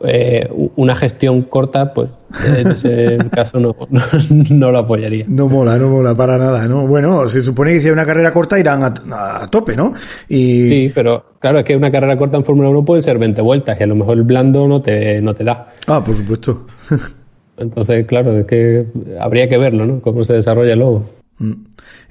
[0.00, 2.08] eh, una gestión corta, pues
[2.46, 5.24] en ese caso no, no, lo apoyaría.
[5.26, 6.86] No mola, no mola para nada, ¿no?
[6.86, 9.92] Bueno, se supone que si hay una carrera corta irán a, tope, ¿no?
[10.28, 10.68] Y...
[10.68, 13.76] Sí, pero claro, es que una carrera corta en Fórmula 1 puede ser 20 vueltas
[13.80, 15.72] y a lo mejor el blando no te, no te da.
[15.88, 16.66] Ah, por supuesto.
[17.58, 18.86] Entonces, claro, es que
[19.20, 20.00] habría que verlo, ¿no?
[20.00, 21.10] Cómo se desarrolla luego.
[21.38, 21.52] Mm.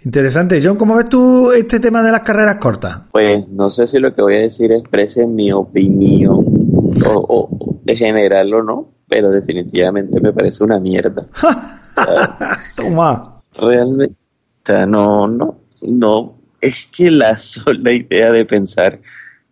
[0.06, 0.60] Interesante.
[0.64, 3.02] John, ¿cómo ves tú este tema de las carreras cortas?
[3.12, 6.46] Pues no sé si lo que voy a decir exprese mi opinión
[7.06, 11.28] o, de general o no, pero definitivamente me parece una mierda.
[12.78, 13.42] Toma.
[13.60, 19.00] Realmente, o sea, no, no, no, es que la sola idea de pensar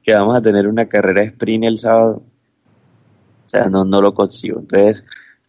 [0.04, 2.22] que vamos a tener una carrera sprint el sábado,
[3.46, 4.60] o sea, no, no lo consigo.
[4.60, 5.04] Entonces,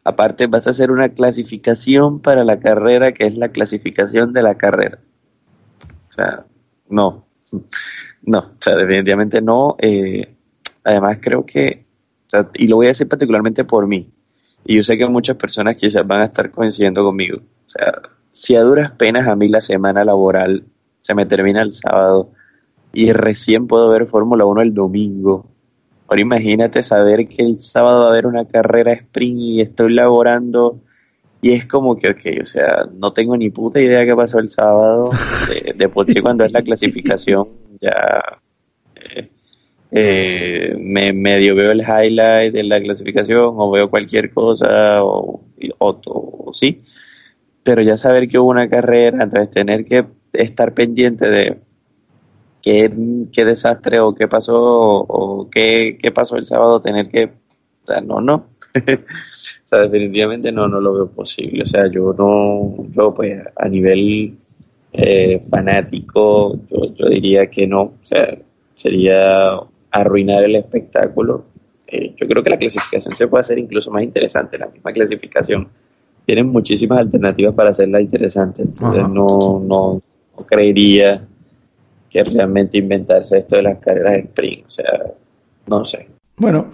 [0.07, 4.55] aparte vas a hacer una clasificación para la carrera que es la clasificación de la
[4.57, 4.99] carrera.
[6.09, 6.47] O sea,
[6.89, 7.27] no,
[8.23, 9.77] no, o sea, definitivamente no.
[9.79, 10.35] Eh,
[10.85, 11.87] además creo que
[12.55, 14.11] y lo voy a decir particularmente por mí.
[14.65, 17.39] Y yo sé que muchas personas quizás van a estar coincidiendo conmigo.
[17.39, 20.65] O sea, si a duras penas a mí la semana laboral
[21.01, 22.31] se me termina el sábado
[22.93, 25.47] y recién puedo ver Fórmula 1 el domingo.
[26.09, 30.81] Ahora imagínate saber que el sábado va a haber una carrera sprint y estoy laborando
[31.43, 34.49] y es como que, ok, o sea, no tengo ni puta idea qué pasó el
[34.49, 35.11] sábado.
[35.49, 37.47] De, de por sí cuando es la clasificación
[37.81, 38.41] ya
[38.95, 39.31] eh,
[39.91, 45.43] eh, me medio veo el highlight de la clasificación o veo cualquier cosa o,
[45.79, 46.83] o, sí,
[47.63, 51.59] pero ya saber que hubo una carrera, entonces tener que estar pendiente de
[52.67, 52.91] qué,
[53.33, 58.01] qué desastre o qué pasó o, qué, qué, pasó el sábado, tener que, o sea,
[58.01, 58.35] no, no,
[58.75, 63.69] o sea, definitivamente no, no lo veo posible, o sea, yo no, yo pues a
[63.69, 64.37] nivel
[64.93, 68.37] eh, fanático, yo, yo diría que no, o sea,
[68.75, 69.61] sería
[69.93, 71.45] arruinar el espectáculo.
[71.87, 74.59] Eh, yo creo que la clasificación se puede hacer incluso más interesante.
[74.59, 75.69] La misma clasificación
[76.25, 78.63] tiene muchísimas alternativas para hacerla interesante.
[78.63, 80.03] Entonces no, no,
[80.47, 81.25] creería
[82.25, 84.67] realmente inventarse esto de las carreras de sprint.
[84.67, 85.03] O sea,
[85.67, 86.07] no sé.
[86.37, 86.69] Bueno,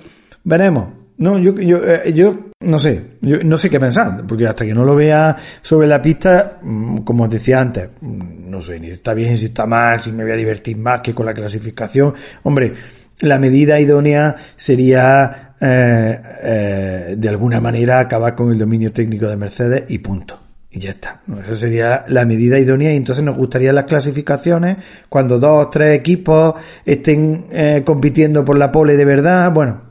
[0.45, 0.89] veremos.
[1.19, 4.75] No, yo, yo, eh, yo no sé, yo no sé qué pensar, porque hasta que
[4.75, 8.89] no lo vea sobre la pista, mm, como os decía antes, mm, no sé ni
[8.89, 12.15] está bien, si está mal, si me voy a divertir más que con la clasificación.
[12.43, 12.73] Hombre,
[13.21, 19.37] la medida idónea sería eh, eh, de alguna manera acabar con el dominio técnico de
[19.37, 20.42] Mercedes y punto.
[20.73, 21.23] Y ya está.
[21.43, 25.99] Esa sería la medida idónea y entonces nos gustaría las clasificaciones cuando dos o tres
[25.99, 26.55] equipos
[26.85, 29.53] estén eh, compitiendo por la pole de verdad.
[29.53, 29.83] Bueno,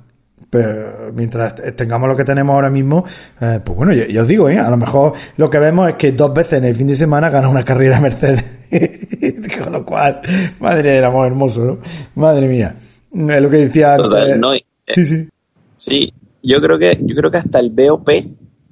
[0.49, 3.05] pero mientras tengamos lo que tenemos ahora mismo,
[3.39, 4.59] pues bueno, yo, os digo, ¿eh?
[4.59, 7.29] a lo mejor lo que vemos es que dos veces en el fin de semana
[7.29, 8.43] gana una carrera Mercedes.
[9.63, 10.21] Con lo cual,
[10.59, 11.79] madre del amor hermoso, ¿no?
[12.15, 12.75] Madre mía.
[12.77, 14.63] Es lo que decía eh,
[14.93, 15.29] sí, sí.
[15.77, 16.13] Sí,
[16.43, 18.09] yo creo que yo creo que hasta el BOP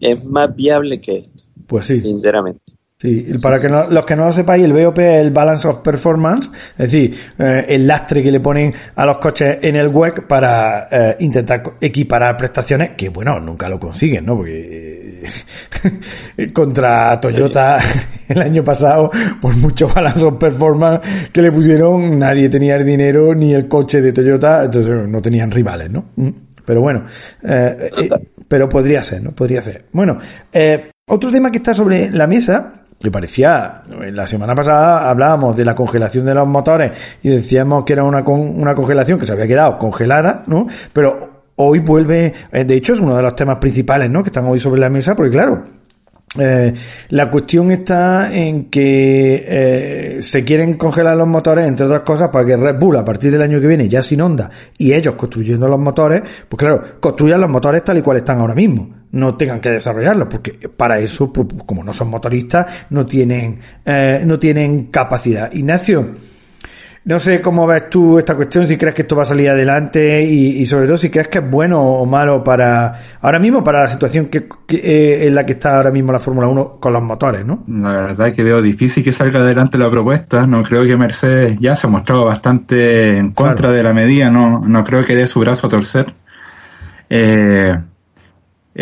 [0.02, 1.29] es más viable que.
[1.70, 2.02] Pues sí.
[2.02, 2.62] Sinceramente.
[3.02, 6.52] Sí, para que los que no lo sepáis, el BOP es el Balance of Performance,
[6.72, 10.90] es decir, eh, el lastre que le ponen a los coches en el web para
[10.92, 14.36] eh, intentar equiparar prestaciones, que bueno, nunca lo consiguen, ¿no?
[14.36, 15.24] Porque
[16.54, 17.80] contra Toyota
[18.28, 23.34] el año pasado, por mucho Balance of Performance que le pusieron, nadie tenía el dinero
[23.34, 26.10] ni el coche de Toyota, entonces no tenían rivales, ¿no?
[26.18, 26.30] Mm.
[26.66, 27.06] Pero bueno,
[27.44, 27.90] eh,
[28.46, 29.32] pero podría ser, ¿no?
[29.32, 29.86] Podría ser.
[29.94, 30.18] Bueno,
[31.10, 35.74] otro tema que está sobre la mesa me parecía, la semana pasada hablábamos de la
[35.74, 36.92] congelación de los motores
[37.24, 40.68] y decíamos que era una, una congelación que se había quedado congelada, ¿no?
[40.92, 44.22] Pero hoy vuelve, eh, de hecho es uno de los temas principales, ¿no?
[44.22, 45.64] Que están hoy sobre la mesa, porque claro,
[46.38, 46.74] Eh,
[47.10, 52.46] la cuestión está en que eh, se quieren congelar los motores, entre otras cosas, para
[52.46, 55.68] que Red Bull a partir del año que viene, ya sin onda, y ellos construyendo
[55.68, 58.99] los motores, pues claro, construyan los motores tal y cual están ahora mismo.
[59.12, 64.22] No tengan que desarrollarlos, porque para eso, pues, como no son motoristas, no tienen, eh,
[64.26, 65.52] no tienen capacidad.
[65.52, 66.14] Ignacio,
[67.06, 70.22] no sé cómo ves tú esta cuestión, si crees que esto va a salir adelante
[70.22, 73.88] y, sobre todo si crees que es bueno o malo para ahora mismo, para la
[73.88, 77.46] situación que, eh, en la que está ahora mismo la Fórmula 1 con los motores,
[77.46, 77.64] ¿no?
[77.68, 80.46] La verdad es que veo difícil que salga adelante la propuesta.
[80.46, 84.60] No creo que Mercedes ya se ha mostrado bastante en contra de la medida, no,
[84.60, 86.14] no creo que dé su brazo a torcer.
[87.10, 87.76] Eh,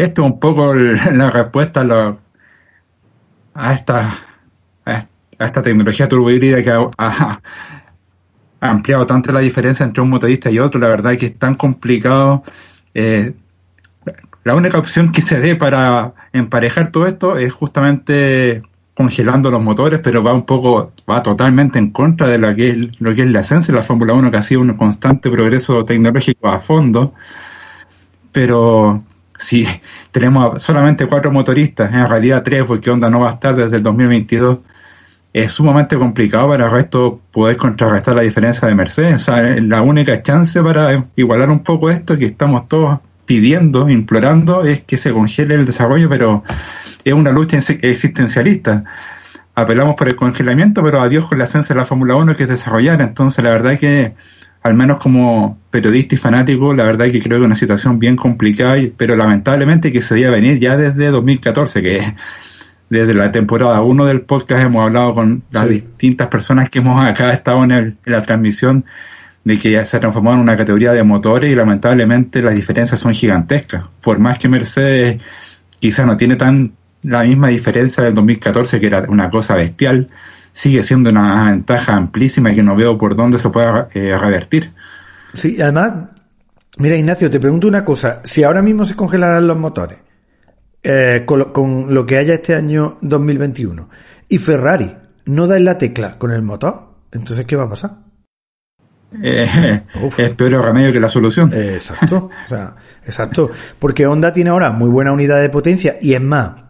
[0.03, 2.17] esto es un poco la respuesta
[3.53, 4.17] a, esta
[4.85, 7.41] a esta tecnología turbohíbrida que ha,
[8.59, 11.37] ha ampliado tanto la diferencia entre un motorista y otro, la verdad es que es
[11.37, 12.43] tan complicado.
[12.93, 13.33] Eh,
[14.43, 18.61] la única opción que se dé para emparejar todo esto es justamente
[18.95, 22.99] congelando los motores, pero va un poco, va totalmente en contra de lo que es,
[22.99, 25.85] lo que es la esencia de la Fórmula 1, que ha sido un constante progreso
[25.85, 27.13] tecnológico a fondo.
[28.31, 28.97] Pero
[29.37, 29.67] si
[30.11, 33.83] tenemos solamente cuatro motoristas, en realidad tres, porque Honda no va a estar desde el
[33.83, 34.59] 2022,
[35.33, 39.15] es sumamente complicado para el resto poder contrarrestar la diferencia de Mercedes.
[39.15, 44.63] O sea, la única chance para igualar un poco esto que estamos todos pidiendo, implorando,
[44.63, 46.43] es que se congele el desarrollo, pero
[47.03, 48.83] es una lucha existencialista.
[49.53, 52.49] Apelamos por el congelamiento, pero adiós con la esencia de la Fórmula 1 que es
[52.49, 53.01] desarrollar.
[53.01, 54.13] Entonces, la verdad que,
[54.67, 57.99] al menos como periodista y fanático, la verdad es que creo que es una situación
[57.99, 62.15] bien complicada, pero lamentablemente que se debía venir ya desde 2014, que
[62.89, 67.31] desde la temporada 1 del podcast hemos hablado con las distintas personas que hemos acá
[67.31, 68.85] estado en, la transmisión
[69.43, 73.13] de que ya se transformó en una categoría de motores y lamentablemente las diferencias son
[73.13, 73.85] gigantescas.
[74.01, 75.21] Por más que Mercedes
[75.79, 80.09] quizá no tiene tan la misma diferencia del 2014 que era una cosa bestial,
[80.57, 84.73] sigue siendo una ventaja amplísima y que no veo por dónde se pueda eh, revertir.
[85.31, 85.93] Sí, además,
[86.79, 89.99] mira Ignacio, te pregunto una cosa, si ahora mismo se congelaran los motores,
[90.81, 93.87] eh, con, lo, que haya este año 2021
[94.29, 97.91] y Ferrari no da en la tecla con el motor, entonces ¿qué va a pasar?
[99.21, 99.83] Eh,
[100.17, 101.53] es peor remedio que la solución.
[101.53, 103.51] exacto, o sea, exacto.
[103.77, 106.66] Porque Honda tiene ahora muy buena unidad de potencia y es más,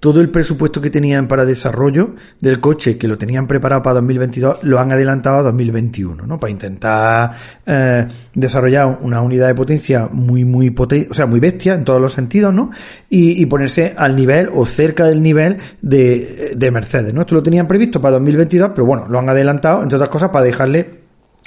[0.00, 4.58] todo el presupuesto que tenían para desarrollo del coche, que lo tenían preparado para 2022,
[4.62, 6.38] lo han adelantado a 2021, ¿no?
[6.38, 7.32] Para intentar
[7.66, 12.00] eh, desarrollar una unidad de potencia muy, muy potente, o sea, muy bestia en todos
[12.00, 12.70] los sentidos, ¿no?
[13.08, 17.22] Y, ponerse al nivel o cerca del nivel de, de Mercedes, ¿no?
[17.22, 20.44] Esto lo tenían previsto para 2022, pero bueno, lo han adelantado, entre otras cosas, para
[20.44, 20.97] dejarle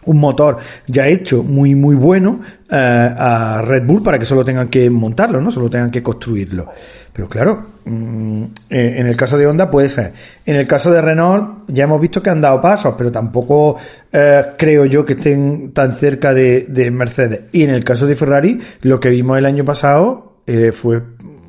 [0.05, 4.69] un motor ya hecho muy muy bueno eh, a Red Bull para que solo tengan
[4.69, 5.51] que montarlo, ¿no?
[5.51, 6.69] Solo tengan que construirlo.
[7.11, 10.13] Pero claro, mm, eh, en el caso de Honda puede ser.
[10.45, 13.77] En el caso de Renault ya hemos visto que han dado pasos, pero tampoco
[14.11, 17.41] eh, creo yo que estén tan cerca de, de, Mercedes.
[17.51, 20.29] Y en el caso de Ferrari, lo que vimos el año pasado
[20.73, 21.01] fue,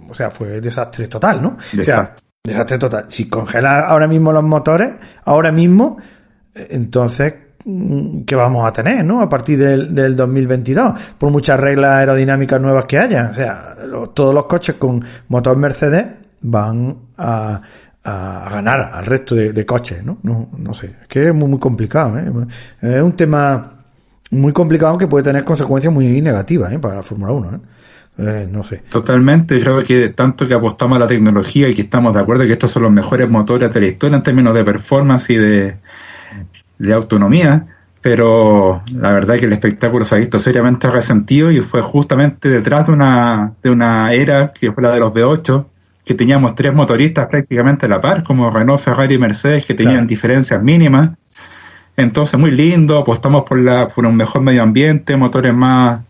[0.09, 1.57] o sea, fue desastre total, ¿no?
[1.57, 3.07] O sea, desastre total.
[3.09, 4.91] Si congela ahora mismo los motores,
[5.25, 5.99] ahora mismo,
[6.55, 9.21] entonces que vamos a tener, ¿no?
[9.21, 13.29] A partir del, del 2022, por muchas reglas aerodinámicas nuevas que haya.
[13.31, 13.75] O sea,
[14.13, 16.07] todos los coches con motor Mercedes
[16.41, 17.61] van a,
[18.05, 20.19] ganar al resto de, coches, ¿no?
[20.23, 20.75] ¿no?
[20.75, 22.33] Sé, es que es muy, complicado, ¿eh?
[22.81, 23.75] Es un tema
[24.33, 26.81] muy complicado que puede tener consecuencias muy negativas, ¿eh?
[26.81, 27.61] Para la Fórmula 1, ¿eh?
[28.19, 28.83] Eh, no sé.
[28.91, 32.53] Totalmente, creo que tanto que apostamos a la tecnología y que estamos de acuerdo que
[32.53, 35.77] estos son los mejores motores de la historia en términos de performance y de,
[36.87, 37.67] de autonomía,
[38.01, 42.49] pero la verdad es que el espectáculo se ha visto seriamente resentido y fue justamente
[42.49, 45.65] detrás de una, de una era que fue la de los V8,
[46.05, 50.09] que teníamos tres motoristas prácticamente a la par, como Renault, Ferrari y Mercedes, que tenían
[50.09, 51.11] diferencias mínimas.
[51.97, 56.01] Entonces, muy lindo, apostamos por, la, por un mejor medio ambiente, motores más,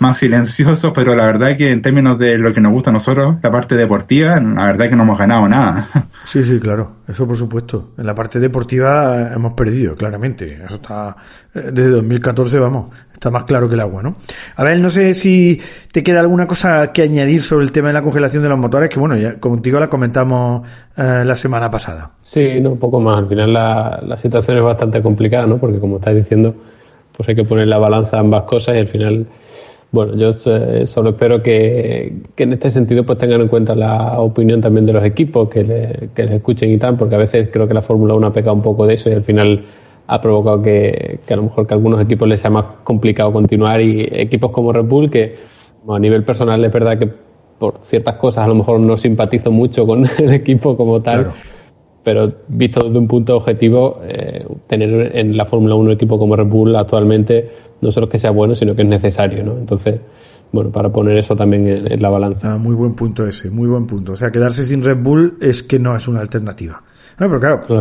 [0.00, 2.92] más silencioso, pero la verdad es que en términos de lo que nos gusta a
[2.92, 5.88] nosotros, la parte deportiva, la verdad es que no hemos ganado nada.
[6.24, 7.90] Sí, sí, claro, eso por supuesto.
[7.98, 10.58] En la parte deportiva hemos perdido, claramente.
[10.64, 11.14] Eso está,
[11.54, 14.16] eh, desde 2014, vamos, está más claro que el agua, ¿no?
[14.56, 15.60] A ver, no sé si
[15.92, 18.88] te queda alguna cosa que añadir sobre el tema de la congelación de los motores,
[18.88, 22.12] que bueno, ya contigo la comentamos eh, la semana pasada.
[22.22, 23.18] Sí, no, un poco más.
[23.18, 25.58] Al final la, la situación es bastante complicada, ¿no?
[25.58, 26.54] Porque como estás diciendo,
[27.14, 29.26] pues hay que poner la balanza ambas cosas y al final
[29.94, 34.60] bueno, yo eh, solo espero que, en este sentido pues tengan en cuenta la opinión
[34.60, 37.82] también de los equipos, que, les escuchen y tal, porque a veces creo que la
[37.82, 39.64] Fórmula 1 ha pecado un poco de eso y al final
[40.08, 43.80] ha provocado que, a lo mejor que a algunos equipos les sea más complicado continuar
[43.80, 45.36] y equipos como Red Bull que
[45.88, 47.08] a nivel personal es verdad que
[47.58, 51.30] por ciertas cosas a lo mejor no simpatizo mucho con el equipo como tal.
[52.04, 56.36] Pero visto desde un punto objetivo, eh, tener en la Fórmula 1 un equipo como
[56.36, 57.50] Red Bull actualmente
[57.84, 59.58] no solo es que sea bueno, sino que es necesario, ¿no?
[59.58, 60.00] Entonces,
[60.50, 62.54] bueno, para poner eso también en, la balanza.
[62.54, 64.12] Ah, muy buen punto ese, muy buen punto.
[64.12, 66.82] O sea, quedarse sin Red Bull es que no es una alternativa.
[67.18, 67.78] Ah, pero claro,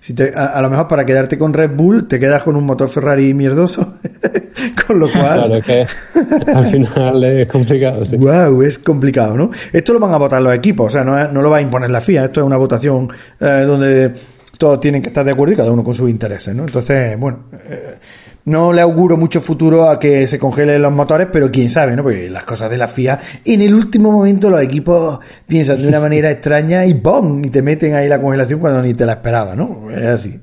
[0.00, 2.88] Si te, a, lo mejor para quedarte con Red Bull te quedas con un motor
[2.88, 3.98] Ferrari mierdoso,
[4.86, 5.46] con lo cual...
[5.46, 5.86] Claro, que
[6.52, 8.04] al final es complicado.
[8.04, 8.16] Sí.
[8.16, 9.50] Wow, es complicado, ¿no?
[9.72, 11.90] Esto lo van a votar los equipos, o sea, no, no lo va a imponer
[11.90, 13.08] la FIA, esto es una votación
[13.40, 14.12] eh, donde
[14.60, 16.64] todos tienen que estar de acuerdo y cada uno con sus intereses, ¿no?
[16.64, 17.96] Entonces, bueno, eh,
[18.44, 22.02] no le auguro mucho futuro a que se congelen los motores, pero quién sabe, ¿no?
[22.02, 26.00] Porque las cosas de la FIA, en el último momento los equipos piensan de una
[26.00, 27.44] manera extraña y ¡bom!
[27.44, 29.90] Y te meten ahí la congelación cuando ni te la esperaba, ¿no?
[29.90, 30.40] Es así.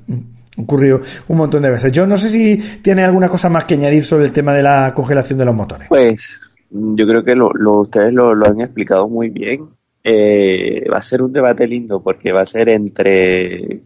[0.56, 1.92] Ocurrió un montón de veces.
[1.92, 4.92] Yo no sé si tiene alguna cosa más que añadir sobre el tema de la
[4.94, 5.88] congelación de los motores.
[5.88, 9.68] Pues yo creo que lo, ustedes lo, han explicado muy bien.
[10.02, 13.82] Eh, va a ser un debate lindo porque va a ser entre,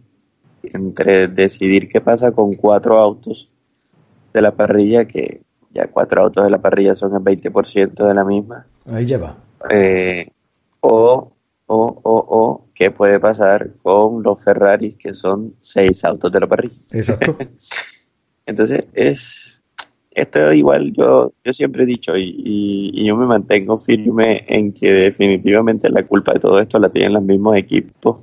[0.63, 3.49] entre decidir qué pasa con cuatro autos
[4.33, 8.23] de la parrilla, que ya cuatro autos de la parrilla son el 20% de la
[8.23, 8.67] misma.
[8.85, 9.37] Ahí ya va.
[9.69, 10.27] Eh,
[10.81, 11.31] o,
[11.65, 16.47] o, o, o, ¿qué puede pasar con los Ferraris, que son seis autos de la
[16.47, 16.75] parrilla?
[16.91, 17.37] Exacto.
[18.45, 19.59] Entonces, es.
[20.15, 24.93] Esto igual yo, yo siempre he dicho y, y, yo me mantengo firme en que
[24.93, 28.19] definitivamente la culpa de todo esto la tienen los mismos equipos.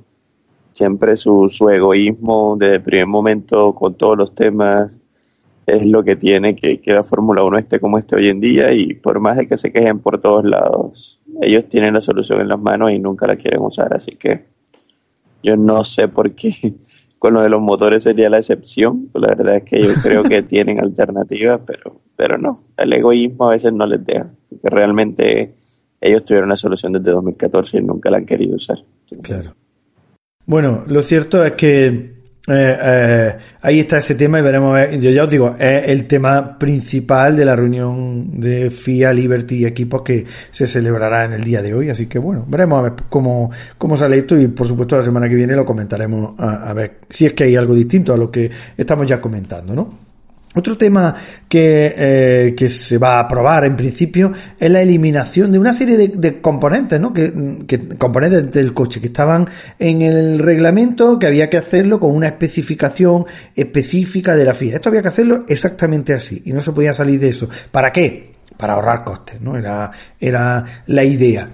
[0.71, 5.00] Siempre su, su egoísmo desde el primer momento con todos los temas
[5.67, 8.73] es lo que tiene que, que la Fórmula 1 esté como esté hoy en día
[8.73, 12.49] y por más de que se quejen por todos lados, ellos tienen la solución en
[12.49, 14.47] las manos y nunca la quieren usar, así que
[15.43, 16.51] yo no sé por qué
[17.19, 20.43] con lo de los motores sería la excepción, la verdad es que yo creo que
[20.45, 25.55] tienen alternativas, pero, pero no, el egoísmo a veces no les deja, porque realmente
[26.01, 28.79] ellos tuvieron la solución desde 2014 y nunca la han querido usar.
[29.23, 29.55] Claro.
[30.47, 34.79] Bueno, lo cierto es que eh, eh, ahí está ese tema y veremos.
[34.99, 39.67] Yo ya os digo, es el tema principal de la reunión de FIA, Liberty y
[39.67, 41.91] equipos que se celebrará en el día de hoy.
[41.91, 45.29] Así que bueno, veremos a ver cómo, cómo sale esto y por supuesto la semana
[45.29, 48.51] que viene lo comentaremos a ver si es que hay algo distinto a lo que
[48.77, 50.10] estamos ya comentando, ¿no?
[50.53, 51.15] Otro tema
[51.49, 55.97] que, eh, que, se va a aprobar en principio es la eliminación de una serie
[56.09, 57.13] de, componentes, ¿no?
[57.13, 57.33] Que,
[57.97, 59.49] componentes del coche que estaban
[59.79, 64.75] en el reglamento, que había que hacerlo con una especificación específica de la FIA.
[64.75, 67.49] Esto había que hacerlo exactamente así y no se podía salir de eso.
[67.71, 68.33] ¿Para qué?
[68.57, 69.57] Para ahorrar costes, ¿no?
[69.57, 71.49] Era, era la idea.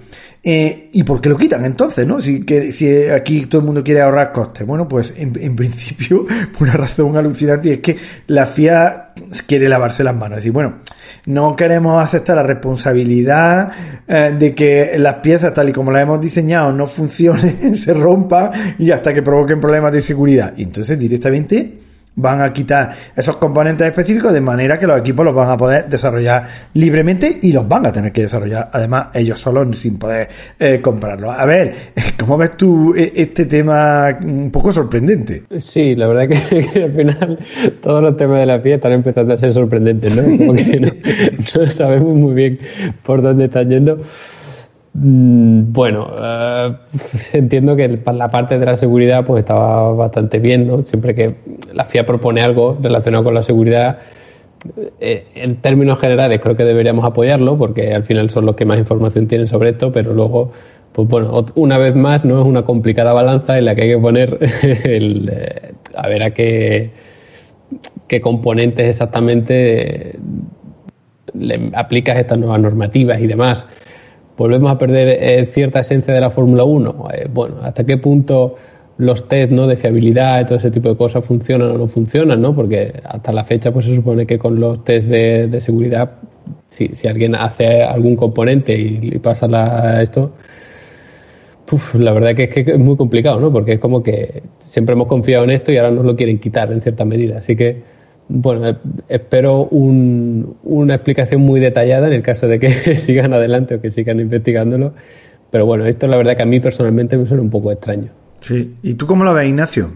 [0.49, 2.21] Eh, ¿Y por qué lo quitan entonces, no?
[2.21, 4.65] Si, si aquí todo el mundo quiere ahorrar costes.
[4.65, 6.25] Bueno, pues en, principio,
[6.61, 9.09] una razón alucinante es que la FIA
[9.45, 10.37] quiere lavarse las manos.
[10.37, 10.77] Es decir, bueno,
[11.25, 13.73] no queremos aceptar la responsabilidad
[14.07, 18.51] eh, de que las piezas tal y como las hemos diseñado no funcionen, se rompan
[18.79, 20.53] y hasta que provoquen problemas de seguridad.
[20.55, 21.77] Y entonces directamente
[22.17, 25.87] van a quitar esos componentes específicos de manera que los equipos los van a poder
[25.87, 30.27] desarrollar libremente y los van a tener que desarrollar además ellos solos sin poder
[30.59, 31.33] eh, comprarlos.
[31.37, 31.73] A ver,
[32.19, 35.43] ¿cómo ves tú eh, este tema un poco sorprendente?
[35.59, 36.27] Sí, la verdad
[36.73, 37.39] que, al final
[37.81, 40.23] todos los temas de la FIA están empezando a ser sorprendentes, ¿no?
[40.37, 42.59] Como que no sabemos muy bien
[43.03, 44.01] por dónde están yendo.
[44.99, 46.75] Mm, bueno, eh,
[47.33, 50.83] entiendo que la parte de la seguridad pues estaba bastante bien, ¿no?
[50.83, 51.35] Siempre que
[51.73, 53.99] la FIA propone algo relacionado con la seguridad,
[54.99, 58.79] eh, en términos generales creo que deberíamos apoyarlo porque al final son los que más
[58.79, 60.51] información tienen sobre esto, pero luego,
[60.93, 63.99] pues bueno, una vez más no es una complicada balanza en la que hay que
[63.99, 64.39] poner
[64.83, 66.89] el, eh, a ver a qué,
[68.07, 70.17] qué componentes exactamente
[71.33, 73.65] le aplicas estas nuevas normativas y demás
[74.37, 77.07] volvemos a perder eh, cierta esencia de la Fórmula 1.
[77.13, 78.55] Eh, bueno, ¿hasta qué punto
[78.97, 79.67] los test ¿no?
[79.67, 82.41] de fiabilidad y todo ese tipo de cosas funcionan o no funcionan?
[82.41, 82.55] ¿no?
[82.55, 86.11] Porque hasta la fecha pues se supone que con los test de, seguridad,
[86.69, 90.33] si, si, alguien hace algún componente y, pasa la, esto,
[91.95, 93.51] la verdad que es que es muy complicado, ¿no?
[93.51, 96.71] Porque es como que siempre hemos confiado en esto y ahora nos lo quieren quitar
[96.71, 97.39] en cierta medida.
[97.39, 97.96] Así que
[98.29, 103.91] bueno, espero una explicación muy detallada en el caso de que sigan adelante o que
[103.91, 104.93] sigan investigándolo.
[105.51, 108.09] Pero bueno, esto la verdad que a mí personalmente me suena un poco extraño.
[108.41, 109.91] Sí, ¿y tú cómo lo ves, Ignacio?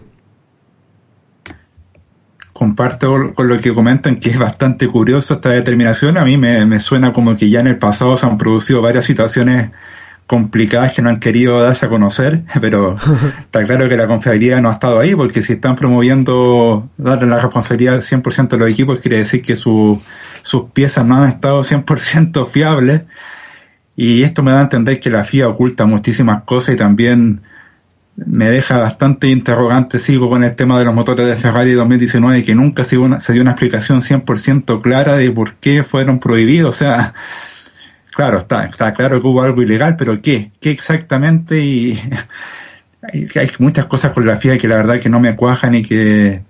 [2.53, 6.17] Comparto con lo que comentan que es bastante curioso esta determinación.
[6.17, 9.05] A mí me, me suena como que ya en el pasado se han producido varias
[9.05, 9.71] situaciones
[10.31, 12.95] complicadas que no han querido darse a conocer, pero
[13.41, 17.41] está claro que la confiabilidad no ha estado ahí, porque si están promoviendo darle la
[17.41, 19.99] responsabilidad 100% a los equipos, quiere decir que sus
[20.71, 23.01] piezas no han estado 100% fiables.
[23.97, 27.41] Y esto me da a entender que la FIA oculta muchísimas cosas y también
[28.15, 29.99] me deja bastante interrogante.
[29.99, 33.19] Sigo con el tema de los motores de Ferrari 2019 que nunca se dio una,
[33.19, 36.69] se dio una explicación 100% clara de por qué fueron prohibidos.
[36.69, 37.13] O sea,
[38.11, 40.51] claro, está, está claro que hubo algo ilegal, pero ¿qué?
[40.59, 41.59] ¿Qué exactamente?
[41.59, 41.99] Y
[43.01, 46.41] hay, muchas cosas con la FIA que la verdad que no me cuajan y que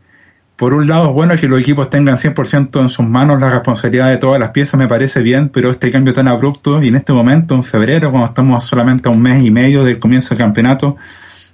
[0.55, 4.09] por un lado es bueno que los equipos tengan 100% en sus manos la responsabilidad
[4.09, 7.13] de todas las piezas, me parece bien, pero este cambio tan abrupto y en este
[7.13, 10.97] momento, en febrero, cuando estamos solamente a un mes y medio del comienzo del campeonato,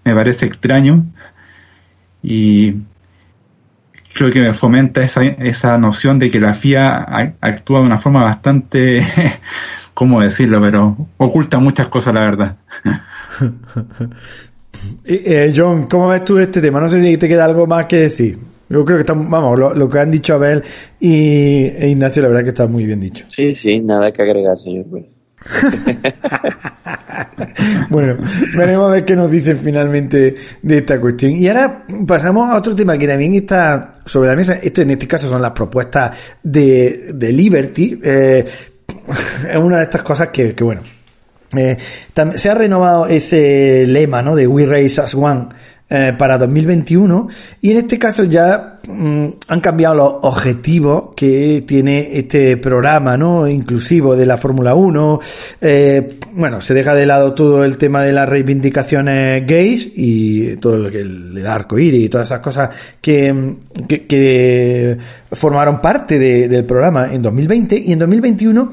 [0.03, 1.05] me parece extraño
[2.22, 2.76] y
[4.18, 8.24] creo que me fomenta esa, esa noción de que la FIA actúa de una forma
[8.24, 9.05] bastante,
[9.98, 10.62] ¿cómo decirlo?
[10.62, 12.58] Pero oculta muchas cosas, la verdad.
[15.06, 16.80] eh, John, ¿cómo ves tú este tema?
[16.80, 18.38] No sé si te queda algo más que decir.
[18.70, 20.62] Yo creo que está, vamos, lo, que han dicho Abel
[21.00, 23.26] y e Ignacio, la verdad que está muy bien dicho.
[23.28, 24.86] Sí, sí, nada que agregar, señor
[27.89, 28.18] bueno,
[28.56, 31.32] veremos a ver qué nos dicen finalmente de esta cuestión.
[31.32, 34.60] Y ahora pasamos a otro tema que también está sobre la mesa.
[34.62, 38.00] Esto en este caso son las propuestas de, de Liberty.
[38.04, 38.45] Eh,
[39.49, 40.82] es una de estas cosas que, que bueno,
[41.55, 41.78] eh,
[42.36, 44.36] se ha renovado ese lema, ¿no?
[44.36, 45.47] De We Race as One
[45.89, 47.29] eh, para 2021
[47.61, 53.47] y en este caso ya mm, han cambiado los objetivos que tiene este programa no
[53.47, 55.19] inclusivo de la Fórmula 1
[55.61, 60.75] eh, bueno se deja de lado todo el tema de las reivindicaciones gays y todo
[60.75, 62.69] lo que el, arco iris y todas esas cosas
[62.99, 63.55] que,
[63.88, 64.97] que,
[65.31, 68.69] formaron parte del programa en 2020 y en 2021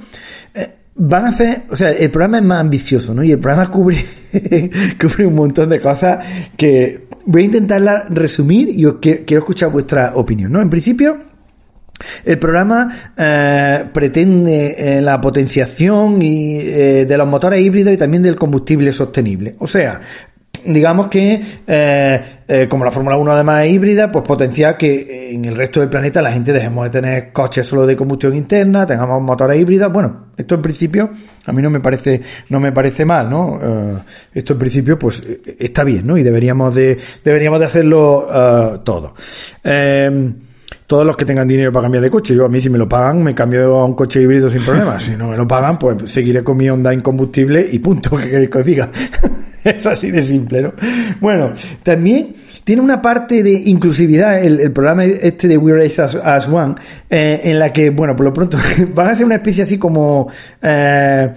[0.97, 3.23] van a hacer, o sea, el programa es más ambicioso, ¿no?
[3.23, 4.05] Y el programa cubre,
[5.01, 6.25] cubre un montón de cosas
[6.57, 10.61] que voy a intentarla resumir y quiero escuchar vuestra opinión, ¿no?
[10.61, 11.19] En principio,
[12.25, 18.23] el programa eh, pretende eh, la potenciación y, eh, de los motores híbridos y también
[18.23, 19.57] del combustible sostenible.
[19.59, 20.01] O sea,
[20.65, 25.45] digamos que eh, eh, como la Fórmula 1 además es híbrida, pues potenciar que en
[25.45, 29.23] el resto del planeta la gente dejemos de tener coches solo de combustión interna, tengamos
[29.23, 29.93] motores híbridos.
[29.93, 31.11] Bueno, esto en principio
[31.47, 33.59] a mí no me parece no me parece mal, ¿no?
[33.63, 33.99] Eh,
[34.35, 35.23] esto en principio pues
[35.59, 36.17] está bien, ¿no?
[36.17, 38.27] Y deberíamos de deberíamos de hacerlo
[38.85, 39.15] todo.
[40.87, 42.35] todos los que tengan dinero para cambiar de coche.
[42.35, 45.03] Yo a mí si me lo pagan me cambio a un coche híbrido sin problemas.
[45.05, 48.17] Si no me lo pagan, pues seguiré con mi Honda incombustible y punto.
[48.17, 48.91] ¿Qué queréis que os diga?
[49.77, 50.75] es así de simple, ¿no?
[51.21, 51.53] Bueno,
[51.83, 52.35] también
[52.65, 56.75] tiene una parte de inclusividad el, programa este de We Race as, One,
[57.09, 58.59] eh, en la que, bueno, por lo pronto
[58.95, 60.29] van a hacer una especie así como...
[60.63, 61.33] Eh,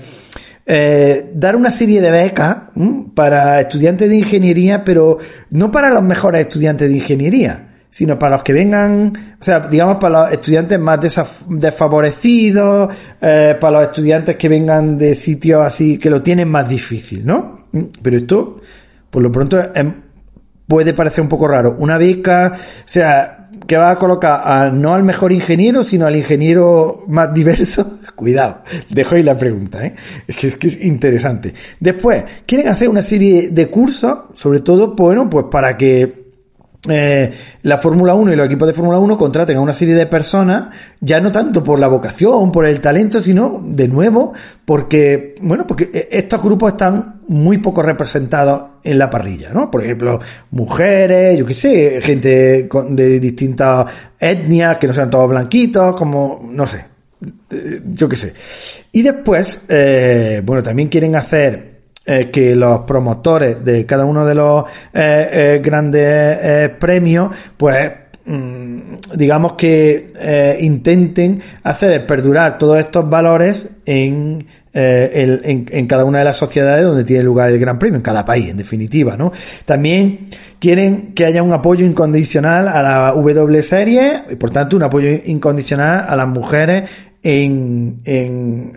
[0.69, 2.57] eh, dar una serie de becas
[3.15, 5.17] para estudiantes de ingeniería, pero
[5.51, 9.95] no para los mejores estudiantes de ingeniería, sino para los que vengan, o sea, digamos
[9.97, 10.99] para los estudiantes más
[11.47, 17.57] desfavorecidos, para los estudiantes que vengan de sitios así que lo tienen más difícil, ¿no?
[18.01, 18.61] Pero esto,
[19.09, 19.93] por lo pronto, em,
[20.68, 21.76] puede parecer un poco raro.
[21.80, 27.03] Una beca, o sea, que va a colocar no al mejor ingeniero, sino al ingeniero
[27.07, 27.99] más diverso.
[28.15, 29.95] Cuidado, dejo ahí la pregunta, ¿eh?
[30.28, 31.53] Es que es interesante.
[31.80, 36.26] Después, quieren hacer una serie de cursos, sobre todo, bueno, pues para que
[36.88, 37.32] eh,
[37.63, 40.69] la Fórmula 1 y los equipos de Fórmula 1 contraten a una serie de personas,
[41.01, 45.89] ya no tanto por la vocación, por el talento, sino de nuevo porque, bueno, porque
[45.91, 49.69] e, estos grupos están muy poco representados en la parrilla, ¿no?
[49.69, 50.19] Por ejemplo,
[50.51, 56.65] mujeres, yo qué sé, gente de distintas etnias, que no sean todos blanquitos, como, no
[56.65, 56.86] sé,
[57.49, 58.34] eh, yo qué sé.
[58.91, 61.76] Y después, eh, bueno, también quieren hacer
[62.10, 67.91] eh, que los promotores de cada uno de los eh, eh, grandes premios, pues
[68.24, 68.80] mm,
[69.14, 76.38] digamos que intenten hacer perdurar todos estos valores en, en, en, cada una de las
[76.38, 79.34] sociedades donde tiene lugar el Gran Premio, en cada país, en definitiva, ¿no?
[79.66, 80.30] También
[80.60, 85.10] quieren que haya un apoyo incondicional a la W Serie y por tanto un apoyo
[85.26, 86.89] incondicional a las mujeres
[87.28, 88.73] en, en,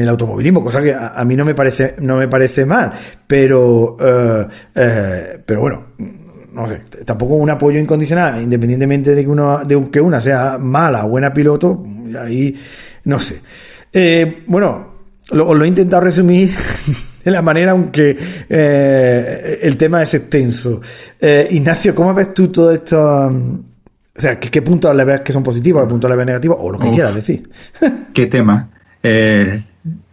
[0.00, 2.90] el automovilismo, cosa que a, mí no me parece, no me parece mal,
[3.26, 5.86] pero, eh, eh, pero bueno,
[6.54, 11.04] no sé, tampoco un apoyo incondicional, independientemente de que uno, de que una sea mala
[11.04, 11.84] o buena piloto,
[12.18, 12.58] ahí,
[13.04, 13.40] no sé.
[13.92, 14.94] Eh, bueno,
[15.32, 16.52] lo, lo he intentado resumir
[17.24, 18.16] de la manera, aunque
[18.48, 20.80] el tema es extenso.
[21.20, 23.30] Eh, Ignacio, ¿cómo ves tú todo esto?
[24.16, 26.56] O sea, ¿qué, puntos le ves que son positivos, qué puntos le ves negativos?
[26.60, 27.50] O lo que quieras decir.
[28.12, 28.68] ¿Qué tema?
[29.02, 29.64] Eh,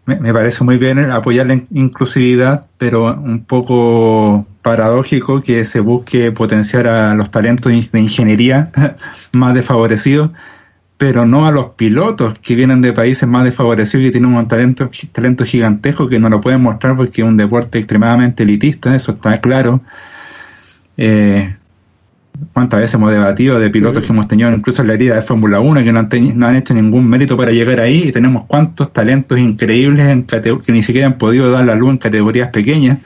[0.05, 6.87] me, parece muy bien apoyar la inclusividad, pero un poco paradójico que se busque potenciar
[6.87, 8.71] a los talentos de ingeniería
[9.31, 10.31] más desfavorecidos,
[10.97, 14.89] pero no a los pilotos que vienen de países más desfavorecidos y tienen un talento,
[15.11, 19.39] talento gigantesco que no lo pueden mostrar porque es un deporte extremadamente elitista, eso está
[19.39, 19.81] claro.
[20.97, 21.55] Eh,
[22.53, 25.59] cuántas veces hemos debatido de pilotos que hemos tenido incluso en la herida de Fórmula
[25.59, 28.91] 1 que no han, no han, hecho ningún mérito para llegar ahí y tenemos cuántos
[28.93, 32.99] talentos increíbles en que ni siquiera han podido dar la luz en categorías pequeñas.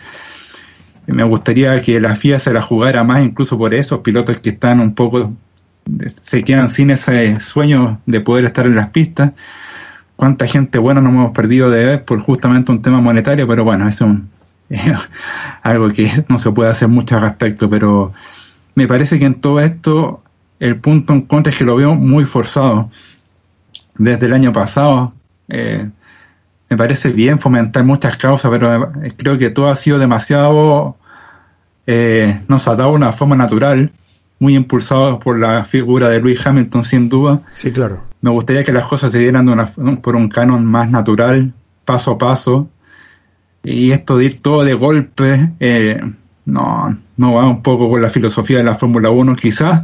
[1.07, 4.79] Me gustaría que la FIA se la jugara más incluso por esos pilotos que están
[4.79, 5.33] un poco,
[6.21, 9.31] se quedan sin ese sueño de poder estar en las pistas.
[10.15, 13.87] Cuánta gente buena nos hemos perdido de ver por justamente un tema monetario, pero bueno,
[13.87, 14.29] es un,
[15.61, 18.13] algo que no se puede hacer mucho al respecto, pero
[18.75, 20.21] me parece que en todo esto
[20.59, 22.89] el punto en contra es que lo veo muy forzado.
[23.97, 25.13] Desde el año pasado,
[25.47, 25.89] eh,
[26.69, 30.97] me parece bien fomentar muchas causas, pero creo que todo ha sido demasiado,
[31.87, 33.91] eh, nos ha dado una forma natural,
[34.39, 37.41] muy impulsado por la figura de Louis Hamilton, sin duda.
[37.53, 38.03] Sí, claro.
[38.21, 39.45] Me gustaría que las cosas se dieran
[40.01, 41.53] por un canon más natural,
[41.85, 42.69] paso a paso,
[43.63, 46.01] y esto de ir todo de golpe, eh,
[46.45, 49.35] no, no va un poco con la filosofía de la Fórmula 1.
[49.35, 49.83] Quizás,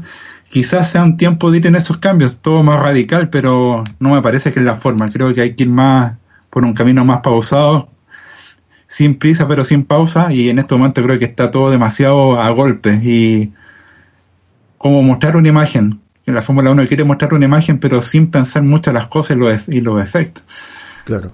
[0.49, 4.22] quizás sea un tiempo de ir en esos cambios, todo más radical, pero no me
[4.22, 5.09] parece que es la forma.
[5.09, 6.14] Creo que hay que ir más
[6.49, 7.89] por un camino más pausado,
[8.88, 12.49] sin prisa pero sin pausa, y en este momento creo que está todo demasiado a
[12.49, 13.53] golpes y
[14.78, 15.99] como mostrar una imagen.
[16.26, 19.39] En la Fórmula 1 quiere mostrar una imagen, pero sin pensar mucho las cosas y
[19.39, 20.43] los, y los efectos.
[21.05, 21.32] Claro.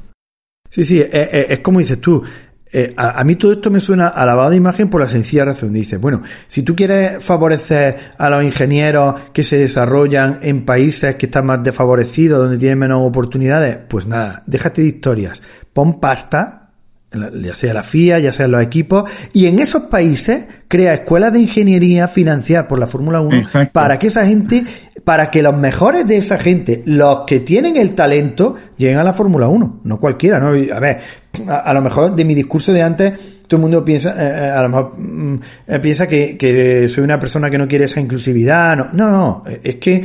[0.70, 2.24] Sí, sí, es como dices tú,
[2.72, 5.72] eh, a, mí todo esto me suena a lavado de imagen por la sencilla razón.
[5.74, 11.28] Dice, bueno, si tú quieres favorecer a los ingenieros que se desarrollan en países que
[11.28, 15.42] están más desfavorecidos, donde tienen menos oportunidades, pues nada, déjate de historias.
[15.74, 16.70] Pon pasta,
[17.12, 21.40] ya sea la FIA, ya sea los equipos, y en esos países crea escuelas de
[21.40, 23.42] ingeniería financiadas por la Fórmula 1
[23.72, 24.64] para que esa gente,
[25.04, 29.14] para que los mejores de esa gente, los que tienen el talento, lleguen a la
[29.14, 30.50] Fórmula 1, no cualquiera, ¿no?
[30.50, 31.00] A ver,
[31.48, 34.62] a, lo mejor de mi discurso de antes, todo el mundo piensa, eh, eh, a
[34.62, 38.76] lo mejor mm, eh, piensa que, soy una persona que no quiere esa inclusividad.
[38.76, 40.04] No, no, no es que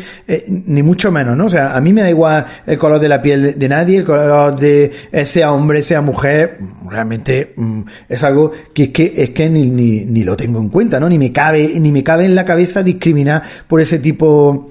[0.49, 1.47] ni mucho menos, ¿no?
[1.47, 4.05] O sea, a mí me da igual el color de la piel de, nadie, el
[4.05, 4.93] color de
[5.25, 6.59] sea hombre, sea mujer,
[6.89, 10.69] realmente mm, es algo que es que, es que ni, ni, ni lo tengo en
[10.69, 11.09] cuenta, ¿no?
[11.09, 14.69] Ni me cabe, ni me cabe en la cabeza discriminar por ese tipo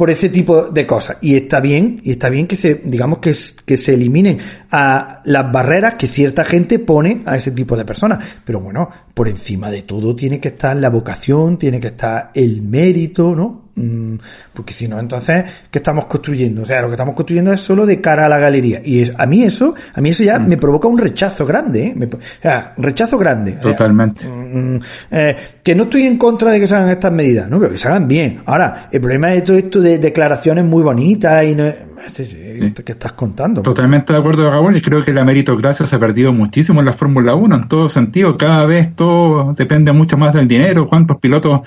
[0.00, 1.18] por ese tipo de cosas.
[1.20, 3.34] Y está bien, y está bien que se, digamos que,
[3.66, 4.38] que se eliminen
[4.70, 8.24] a las barreras que cierta gente pone a ese tipo de personas.
[8.42, 12.62] Pero bueno, por encima de todo tiene que estar la vocación, tiene que estar el
[12.62, 13.69] mérito, ¿no?
[13.74, 14.16] Mm,
[14.52, 16.62] porque si no, entonces, ¿qué estamos construyendo?
[16.62, 18.80] O sea, lo que estamos construyendo es solo de cara a la galería.
[18.84, 20.48] Y es, a mí eso, a mí eso ya mm.
[20.48, 22.08] me provoca un rechazo grande, ¿eh?
[22.12, 23.52] o sea, rechazo grande.
[23.52, 24.26] Totalmente.
[24.26, 27.58] Mm, eh, que no estoy en contra de que se hagan estas medidas, ¿no?
[27.58, 28.42] Pero que se hagan bien.
[28.46, 31.64] Ahora, el problema de todo esto de declaraciones muy bonitas y no,
[32.12, 33.62] ¿Qué estás contando?
[33.62, 36.92] Totalmente de acuerdo, Raúl, y creo que la meritocracia se ha perdido muchísimo en la
[36.92, 38.36] Fórmula 1, en todo sentido.
[38.36, 40.88] Cada vez todo depende mucho más del dinero.
[40.88, 41.60] ¿Cuántos pilotos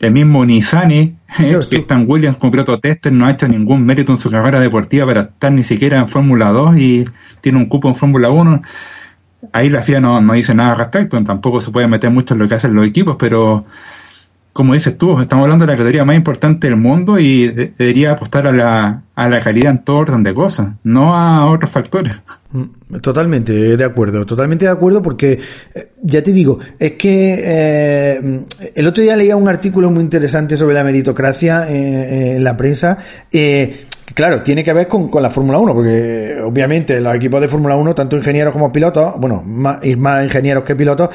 [0.00, 4.12] el mismo Nissani, eh, que Stan Williams como piloto tester, no ha hecho ningún mérito
[4.12, 7.04] en su carrera deportiva para estar ni siquiera en Fórmula 2 y
[7.40, 8.60] tiene un cupo en Fórmula 1.
[9.52, 12.40] Ahí la FIA no, no dice nada al respecto, tampoco se puede meter mucho en
[12.40, 13.64] lo que hacen los equipos, pero
[14.60, 18.46] como dices tú, estamos hablando de la categoría más importante del mundo y debería apostar
[18.46, 22.14] a la, a la calidad en todo orden de cosas, no a otros factores.
[22.52, 25.38] Mm, totalmente de acuerdo, totalmente de acuerdo porque,
[25.74, 28.44] eh, ya te digo, es que eh,
[28.74, 32.98] el otro día leía un artículo muy interesante sobre la meritocracia eh, en la prensa.
[34.14, 37.76] Claro, tiene que ver con, con la Fórmula 1, porque obviamente los equipos de Fórmula
[37.76, 41.10] 1, tanto ingenieros como pilotos, bueno, más, más ingenieros que pilotos,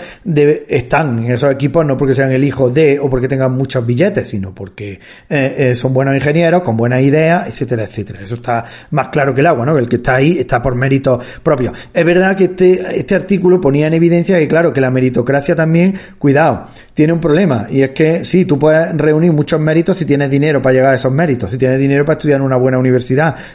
[0.67, 4.27] están en esos equipos no porque sean el hijo de o porque tengan muchos billetes,
[4.27, 8.19] sino porque eh, eh, son buenos ingenieros, con buenas ideas, etcétera, etcétera.
[8.21, 9.77] Eso está más claro que el agua, ¿no?
[9.77, 11.73] El que está ahí está por méritos propios.
[11.93, 15.95] Es verdad que este, este artículo ponía en evidencia que, claro, que la meritocracia también,
[16.17, 20.29] cuidado, tiene un problema, y es que sí, tú puedes reunir muchos méritos si tienes
[20.29, 22.84] dinero para llegar a esos méritos, si tienes dinero para estudiar una buena universidad,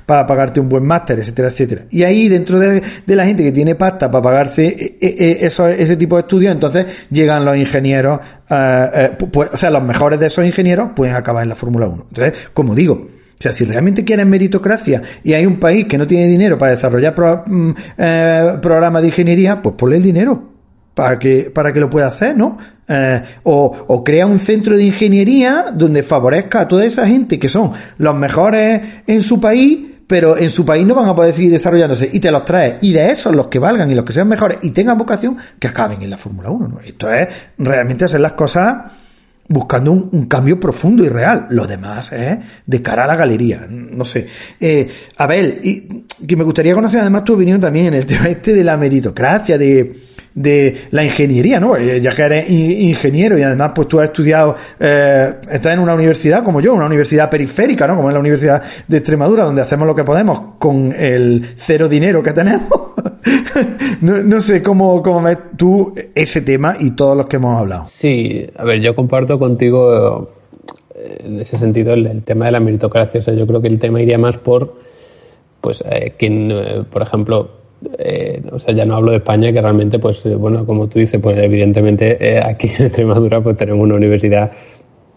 [0.06, 1.84] para pagarte un buen máster, etcétera, etcétera.
[1.90, 5.68] Y ahí dentro de, la gente que tiene pasta para pagarse eh, eh, eh, eso,
[5.68, 8.20] ese tipo de estudios, entonces llegan los ingenieros,
[9.32, 12.06] pues, o sea, los mejores de esos ingenieros pueden acabar en la Fórmula 1.
[12.08, 16.06] Entonces, como digo, o sea, si realmente quieren meritocracia y hay un país que no
[16.06, 17.14] tiene dinero para desarrollar
[17.46, 17.72] mm,
[18.60, 20.50] programas de ingeniería, pues ponle el dinero
[20.94, 22.58] para que, para que lo pueda hacer, ¿no?
[22.92, 27.70] Eh, o, crea un centro de ingeniería donde favorezca a toda esa gente que son
[27.98, 29.78] los mejores en su país,
[30.08, 32.78] pero en su país no van a poder seguir desarrollándose y te los traes.
[32.80, 35.68] Y de esos, los que valgan y los que sean mejores y tengan vocación, que
[35.68, 36.66] acaben en la Fórmula 1.
[36.66, 36.80] ¿no?
[36.80, 37.28] Esto es
[37.58, 38.78] realmente hacer las cosas
[39.50, 41.46] buscando un, cambio profundo y real.
[41.50, 43.66] Lo demás es de cara a la galería.
[43.68, 44.26] No sé.
[44.58, 48.52] Eh, Abel, y, que me gustaría conocer además tu opinión también en el tema este
[48.52, 49.92] de la meritocracia, de,
[50.34, 51.76] de la ingeniería, ¿no?
[51.76, 55.94] Eh, ya que eres ingeniero y además pues tú has estudiado, eh, estás en una
[55.94, 57.96] universidad como yo, una universidad periférica, ¿no?
[57.96, 62.22] Como es la Universidad de Extremadura, donde hacemos lo que podemos con el cero dinero
[62.22, 62.62] que tenemos.
[64.00, 67.86] no, sé cómo, cómo ves tú ese tema y todos los que hemos hablado.
[67.86, 70.30] Sí, a ver, yo comparto contigo
[70.94, 73.20] eh, en ese sentido el, tema de la meritocracia.
[73.20, 74.76] O sea, yo creo que el tema iría más por,
[75.60, 75.82] pues,
[76.18, 77.59] quien, por ejemplo,
[78.52, 81.38] o sea, ya no hablo de España, que realmente, pues, bueno, como tú dices, pues
[81.38, 84.50] evidentemente aquí en Extremadura pues tenemos una universidad,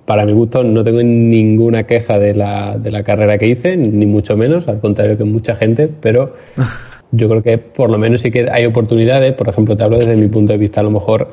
[0.06, 4.06] para mi gusto, no tengo ninguna queja de la, de la carrera que hice, ni
[4.06, 6.34] mucho menos, al contrario que mucha gente, pero
[7.12, 9.34] yo creo que por lo menos sí que hay oportunidades.
[9.34, 11.30] Por ejemplo, te hablo desde mi punto de vista, a lo mejor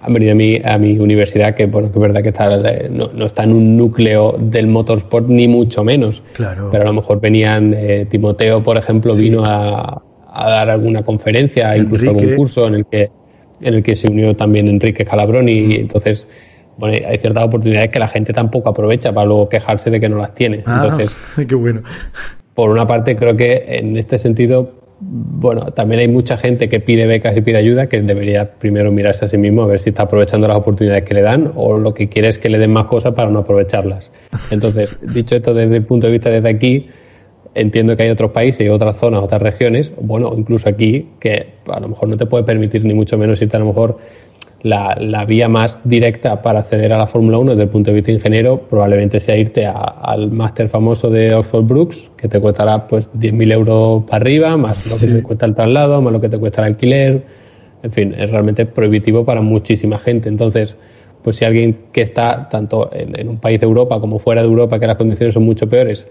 [0.00, 2.88] han venido a mi, a mi universidad, que, bueno, que es verdad que está, eh,
[2.90, 6.22] no, está en un núcleo del motorsport, ni mucho menos.
[6.32, 6.68] Claro.
[6.70, 10.02] Pero a lo mejor venían, eh, Timoteo, por ejemplo, vino a,
[10.44, 13.10] a, dar alguna conferencia, incluso algún curso en el que
[13.60, 16.26] en el que se unió también Enrique Calabrón y entonces
[16.76, 20.16] bueno, hay ciertas oportunidades que la gente tampoco aprovecha para luego quejarse de que no
[20.18, 20.62] las tiene.
[20.64, 21.82] Ah, entonces, qué bueno.
[22.54, 27.06] Por una parte, creo que en este sentido bueno, también hay mucha gente que pide
[27.06, 30.04] becas y pide ayuda que debería primero mirarse a sí mismo a ver si está
[30.04, 32.86] aprovechando las oportunidades que le dan o lo que quiere es que le den más
[32.86, 34.10] cosas para no aprovecharlas.
[34.50, 36.88] Entonces, dicho esto desde el punto de vista desde aquí,
[37.60, 41.80] entiendo que hay otros países y otras zonas, otras regiones, bueno, incluso aquí, que a
[41.80, 43.98] lo mejor no te puede permitir ni mucho menos irte a lo mejor
[44.62, 47.96] la, la, vía más directa para acceder a la Fórmula 1 desde el punto de
[47.96, 53.08] vista ingeniero probablemente sea irte al máster famoso de Oxford Brooks, que te costará pues
[53.12, 56.38] 10.000 euros para arriba, más lo que te cuesta el traslado, más lo que te
[56.38, 57.22] cuesta el alquiler.
[57.82, 60.28] En fin, es realmente prohibitivo para muchísima gente.
[60.28, 60.76] Entonces,
[61.22, 64.80] pues si alguien que está tanto en, un país de Europa como fuera de Europa,
[64.80, 66.06] que las condiciones son mucho peores,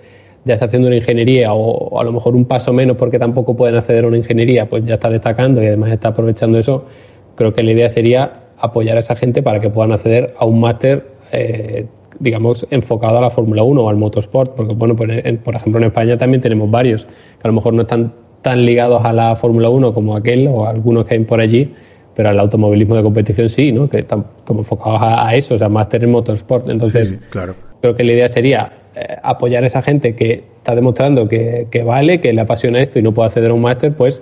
[0.45, 3.75] ya está haciendo una ingeniería o, a lo mejor un paso menos porque tampoco pueden
[3.75, 6.85] acceder a una ingeniería, pues ya está destacando y además está aprovechando eso
[7.37, 10.59] creo que la idea sería apoyar a esa gente para que puedan acceder a un
[10.59, 11.85] máster, eh,
[12.19, 15.87] digamos, enfocado a la Fórmula 1 o al motorsport, porque, bueno, pues, por ejemplo, en
[15.87, 18.11] España también tenemos varios, que a lo mejor no están
[18.41, 21.73] tan ligados a la Fórmula 1 como aquel o algunos que hay por allí,
[22.15, 23.87] pero al automovilismo de competición sí, ¿no?
[23.87, 26.67] Que están como enfocados a, eso, o sea, máster en motorsport.
[26.67, 27.53] Entonces, claro.
[27.81, 32.19] Creo que la idea sería eh, apoyar a esa gente que está demostrando que, vale,
[32.19, 34.21] que le apasiona esto y no puede acceder a un máster, pues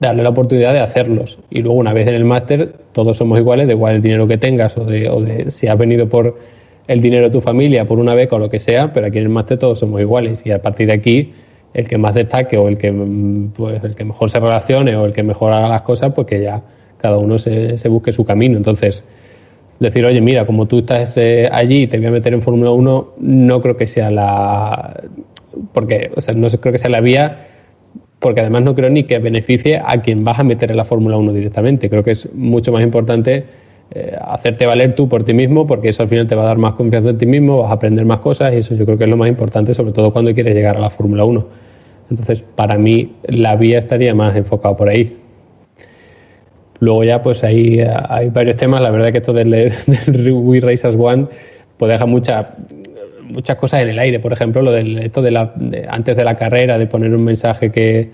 [0.00, 1.38] darle la oportunidad de hacerlos.
[1.50, 4.38] Y luego, una vez en el máster, todos somos iguales, de igual el dinero que
[4.38, 6.38] tengas o de, o de si has venido por
[6.86, 9.24] el dinero de tu familia, por una beca o lo que sea, pero aquí en
[9.24, 10.42] el máster todos somos iguales.
[10.44, 11.32] Y a partir de aquí,
[11.74, 12.92] el que más destaque o el que,
[13.54, 16.40] pues, el que mejor se relacione o el que mejor haga las cosas, pues que
[16.40, 16.62] ya
[16.98, 18.56] cada uno se, se busque su camino.
[18.56, 19.04] Entonces,
[19.80, 22.70] decir, oye, mira, como tú estás eh, allí y te voy a meter en Fórmula
[22.70, 25.02] 1, no creo que sea la.
[25.72, 27.48] Porque, o sea, no creo que sea la vía
[28.24, 31.18] porque además no creo ni que beneficie a quien vas a meter en la Fórmula
[31.18, 31.90] 1 directamente.
[31.90, 33.44] Creo que es mucho más importante
[33.90, 36.56] eh, hacerte valer tú por ti mismo, porque eso al final te va a dar
[36.56, 39.04] más confianza en ti mismo, vas a aprender más cosas y eso yo creo que
[39.04, 41.46] es lo más importante, sobre todo cuando quieres llegar a la Fórmula 1.
[42.10, 45.18] Entonces, para mí, la vía estaría más enfocada por ahí.
[46.80, 48.82] Luego ya, pues ahí hay varios temas.
[48.82, 49.50] La verdad que esto del,
[50.06, 51.26] del We Race as One,
[51.78, 52.54] pues deja mucha
[53.24, 54.20] muchas cosas en el aire.
[54.20, 55.54] Por ejemplo, lo del esto de la
[55.88, 58.10] antes de la carrera, de poner un mensaje que,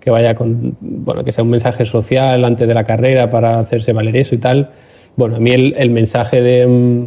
[0.00, 3.92] que vaya con, bueno, que sea un mensaje social antes de la carrera para hacerse
[3.92, 4.70] valer eso y tal.
[5.16, 7.06] Bueno, a mí el, el mensaje de mm,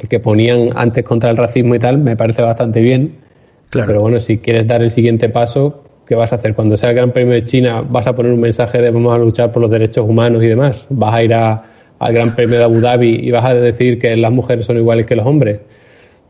[0.00, 3.16] el que ponían antes contra el racismo y tal me parece bastante bien.
[3.70, 3.86] Claro.
[3.86, 6.54] Pero bueno, si quieres dar el siguiente paso, ¿qué vas a hacer?
[6.54, 9.18] Cuando sea el Gran Premio de China, ¿vas a poner un mensaje de vamos a
[9.18, 10.84] luchar por los derechos humanos y demás?
[10.88, 11.64] ¿Vas a ir a,
[11.98, 15.06] al Gran Premio de Abu Dhabi y vas a decir que las mujeres son iguales
[15.06, 15.60] que los hombres?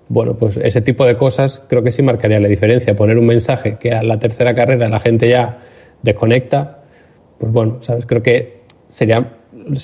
[0.08, 2.94] Bueno, pues ese tipo de cosas creo que sí marcaría la diferencia.
[2.94, 5.60] Poner un mensaje que a la tercera carrera la gente ya
[6.02, 6.82] desconecta,
[7.38, 8.04] pues bueno, ¿sabes?
[8.06, 9.32] Creo que sería,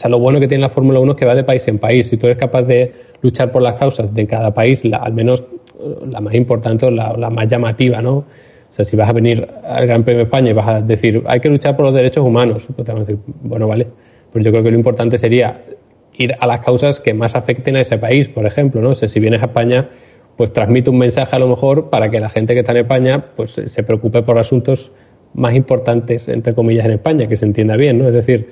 [0.08, 2.08] lo bueno que tiene la Fórmula 1 es que va de país en país.
[2.08, 5.44] Si tú eres capaz de luchar por las causas de cada país, al menos
[6.06, 8.24] la más importante o la, más llamativa, ¿no?
[8.70, 11.22] O sea, si vas a venir al Gran Premio de España y vas a decir,
[11.26, 13.86] hay que luchar por los derechos humanos, pues te van a decir, bueno, vale.
[14.32, 15.62] Pues yo creo que lo importante sería
[16.14, 18.90] ir a las causas que más afecten a ese país, por ejemplo, ¿no?
[18.90, 19.88] O si vienes a España
[20.38, 23.24] pues transmite un mensaje a lo mejor para que la gente que está en España
[23.34, 24.92] pues se preocupe por asuntos
[25.34, 28.06] más importantes, entre comillas, en España, que se entienda bien, ¿no?
[28.06, 28.48] Es decir,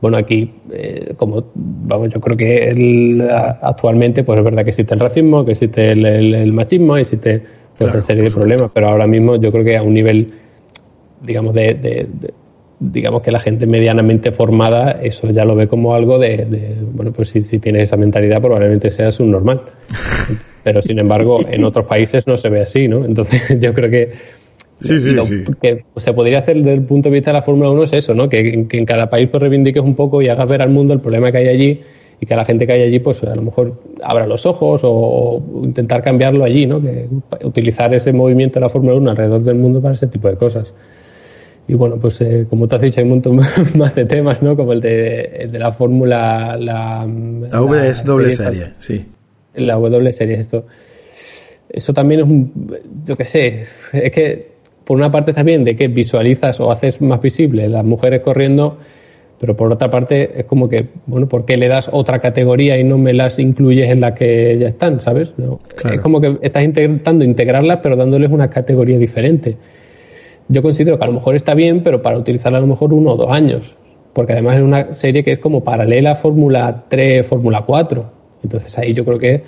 [0.00, 3.28] bueno, aquí, eh, como, vamos, yo creo que el,
[3.62, 7.42] actualmente, pues es verdad que existe el racismo, que existe el, el, el machismo, existe
[7.78, 10.32] claro, serie de problemas, pero ahora mismo yo creo que a un nivel,
[11.22, 12.34] digamos, de, de, de
[12.80, 17.30] digamos que la gente medianamente formada eso ya lo ve como algo de, bueno, pues
[17.30, 19.62] si, si tienes esa mentalidad probablemente seas un normal.
[20.64, 23.04] Pero sin embargo, en otros países no se ve así, ¿no?
[23.04, 24.38] Entonces yo creo que
[24.80, 25.44] Sí, sí, sí.
[25.60, 28.14] que se podría hacer desde el punto de vista de la Fórmula 1 es eso,
[28.14, 28.28] ¿no?
[28.28, 31.32] Que, en cada país pues reivindiques un poco y hagas ver al mundo el problema
[31.32, 31.80] que hay allí
[32.20, 34.80] y que a la gente que hay allí pues a lo mejor abra los ojos
[34.84, 36.80] o, intentar cambiarlo allí, ¿no?
[36.80, 37.08] Que
[37.44, 40.72] utilizar ese movimiento de la Fórmula 1 alrededor del mundo para ese tipo de cosas.
[41.68, 43.36] Y bueno, pues eh, como te has dicho, hay un montón
[43.74, 44.56] más de temas, ¿no?
[44.56, 46.56] Como el de, de la Fórmula...
[46.58, 49.06] La, la, W es doble serie, sí.
[49.54, 50.64] La W serie, esto.
[51.68, 52.80] Eso también es un...
[53.04, 57.20] Yo qué sé, es que por una parte también de que visualizas o haces más
[57.20, 58.78] visible las mujeres corriendo,
[59.40, 62.84] pero por otra parte es como que, bueno, ¿por qué le das otra categoría y
[62.84, 65.30] no me las incluyes en la que ya están, ¿sabes?
[65.92, 69.56] Es como que estás intentando integrarlas, pero dándoles una categoría diferente.
[70.48, 73.12] Yo considero que a lo mejor está bien, pero para utilizarla a lo mejor uno
[73.12, 73.74] o dos años,
[74.12, 78.10] porque además es una serie que es como paralela a Fórmula 3, Fórmula 4.
[78.42, 79.42] Entonces ahí yo creo que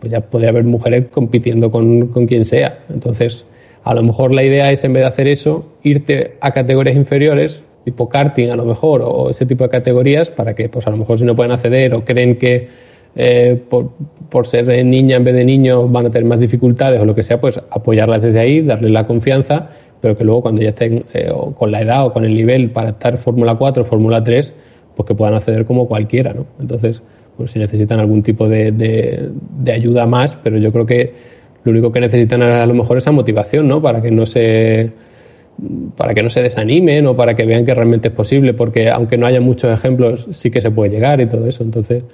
[0.00, 2.80] pues ya podría haber mujeres compitiendo con, con quien sea.
[2.88, 3.44] Entonces,
[3.84, 7.62] a lo mejor la idea es, en vez de hacer eso, irte a categorías inferiores,
[7.88, 10.98] tipo karting a lo mejor, o ese tipo de categorías, para que, pues a lo
[10.98, 12.68] mejor si no pueden acceder o creen que
[13.16, 17.14] eh, por, ser niña en vez de niño van a tener más dificultades o lo
[17.14, 19.70] que sea, pues apoyarlas desde ahí, darles la confianza,
[20.02, 22.90] pero que luego cuando ya estén eh, con la edad o con el nivel para
[22.90, 24.52] estar Fórmula 4 o Fórmula 3,
[24.94, 26.44] pues que puedan acceder como cualquiera, ¿no?
[26.60, 27.00] Entonces,
[27.38, 31.14] pues si necesitan algún tipo de, de ayuda más, pero yo creo que
[31.64, 33.80] lo único que necesitan a lo mejor es esa motivación, ¿no?
[33.80, 34.92] Para que no se
[35.96, 39.16] para que no se desanimen o para que vean que realmente es posible, porque aunque
[39.16, 41.62] no haya muchos ejemplos, sí que se puede llegar y todo eso.
[41.64, 42.04] Entonces,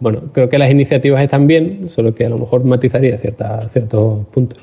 [0.00, 4.26] bueno, creo que las iniciativas están bien, solo que a lo mejor matizaría cierta, ciertos
[4.26, 4.58] puntos.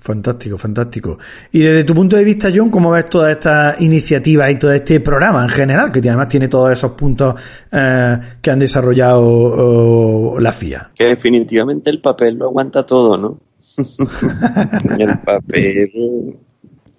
[0.00, 1.18] Fantástico, fantástico.
[1.52, 5.00] Y desde tu punto de vista, John, ¿cómo ves toda esta iniciativa y todo este
[5.00, 7.34] programa en general, que además tiene todos esos puntos
[7.72, 10.90] eh, que han desarrollado la FIA?
[10.94, 13.40] Que definitivamente el papel lo aguanta todo, ¿no?
[14.98, 16.38] el papel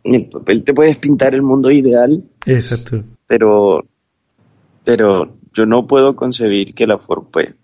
[0.03, 2.23] te puedes pintar el mundo ideal.
[2.45, 3.03] Exacto.
[3.27, 3.85] Pero,
[4.83, 7.55] pero yo no puedo concebir que la Ford, pues,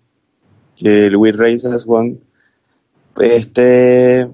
[0.76, 2.18] que el We Race as One,
[3.14, 4.28] pues, esté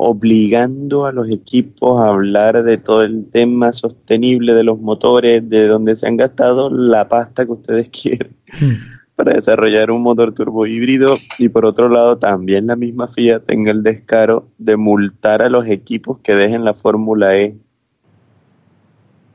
[0.00, 5.66] obligando a los equipos a hablar de todo el tema sostenible de los motores, de
[5.66, 8.97] donde se han gastado la pasta que ustedes quieren hmm.
[9.18, 13.72] Para desarrollar un motor turbo híbrido y por otro lado también la misma FIA tenga
[13.72, 17.58] el descaro de multar a los equipos que dejen la Fórmula E.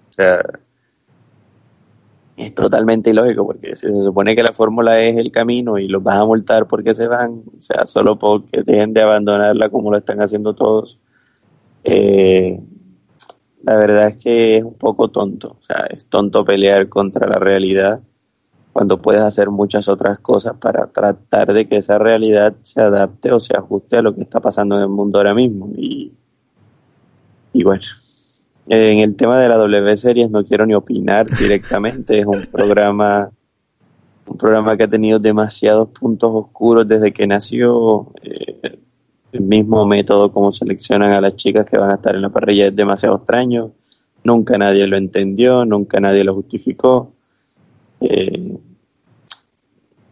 [0.07, 0.41] O sea,
[2.37, 6.01] es totalmente ilógico porque si se supone que la fórmula es el camino y los
[6.01, 9.97] vas a multar porque se van, o sea, solo porque dejen de abandonarla como lo
[9.97, 10.97] están haciendo todos,
[11.83, 12.57] eh,
[13.63, 17.37] la verdad es que es un poco tonto, o sea, es tonto pelear contra la
[17.37, 18.01] realidad
[18.73, 23.39] cuando puedes hacer muchas otras cosas para tratar de que esa realidad se adapte o
[23.39, 26.11] se ajuste a lo que está pasando en el mundo ahora mismo y,
[27.53, 27.83] y bueno
[28.67, 33.29] en el tema de la W Series no quiero ni opinar directamente, es un programa
[34.25, 38.07] un programa que ha tenido demasiados puntos oscuros desde que nació.
[38.21, 38.79] Eh,
[39.33, 42.67] el mismo método como seleccionan a las chicas que van a estar en la parrilla
[42.67, 43.71] es demasiado extraño.
[44.23, 47.11] Nunca nadie lo entendió, nunca nadie lo justificó.
[48.03, 48.57] Eh,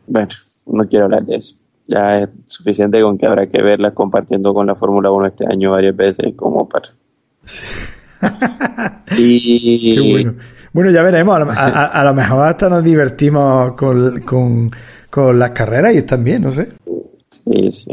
[0.07, 0.29] bueno,
[0.65, 1.55] no quiero hablar de eso.
[1.87, 5.71] Ya es suficiente con que habrá que verlas compartiendo con la Fórmula 1 este año
[5.71, 6.89] varias veces como para...
[9.17, 10.11] y...
[10.11, 10.35] bueno.
[10.73, 10.91] bueno.
[10.91, 11.37] ya veremos.
[11.57, 14.71] A, lo mejor hasta nos divertimos con,
[15.09, 16.69] con, las carreras y están bien, no sé.
[17.29, 17.91] Sí, sí.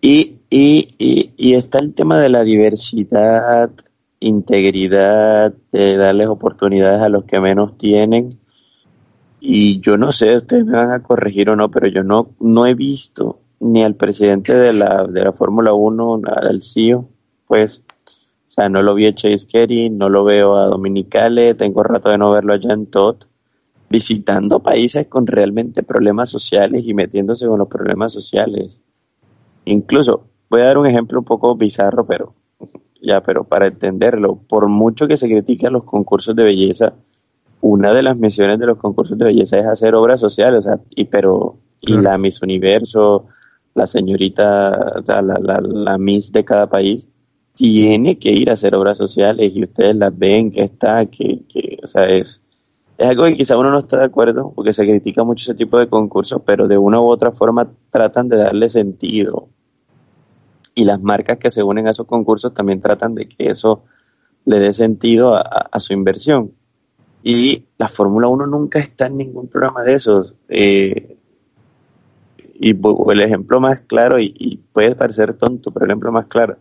[0.00, 3.70] Y, y, y, está el tema de la diversidad,
[4.20, 8.28] integridad, de darles oportunidades a los que menos tienen.
[9.48, 12.66] Y yo no sé, ustedes me van a corregir o no, pero yo no, no
[12.66, 17.08] he visto ni al presidente de la, de la Fórmula 1, al CEO,
[17.46, 21.84] pues o sea, no lo vi a Chase Carey, no lo veo a Dominicale, tengo
[21.84, 23.18] rato de no verlo allá en Todd,
[23.88, 28.82] visitando países con realmente problemas sociales y metiéndose con los problemas sociales.
[29.64, 32.34] Incluso, voy a dar un ejemplo un poco bizarro, pero
[33.00, 36.94] ya, pero para entenderlo, por mucho que se critiquen los concursos de belleza,
[37.60, 40.80] una de las misiones de los concursos de belleza es hacer obras sociales, o sea,
[40.90, 43.26] y pero y la Miss Universo,
[43.74, 47.08] la señorita, la, la, la Miss de cada país,
[47.54, 51.78] tiene que ir a hacer obras sociales y ustedes las ven que está, que, que
[51.82, 52.42] o sea, es,
[52.98, 55.78] es algo que quizá uno no está de acuerdo porque se critica mucho ese tipo
[55.78, 59.48] de concursos, pero de una u otra forma tratan de darle sentido.
[60.74, 63.84] Y las marcas que se unen a esos concursos también tratan de que eso
[64.44, 66.52] le dé sentido a, su inversión.
[67.28, 70.36] Y la Fórmula 1 nunca está en ningún programa de esos.
[70.48, 71.16] Eh,
[72.54, 76.58] y el ejemplo más claro, y, puede parecer tonto, pero el ejemplo más claro,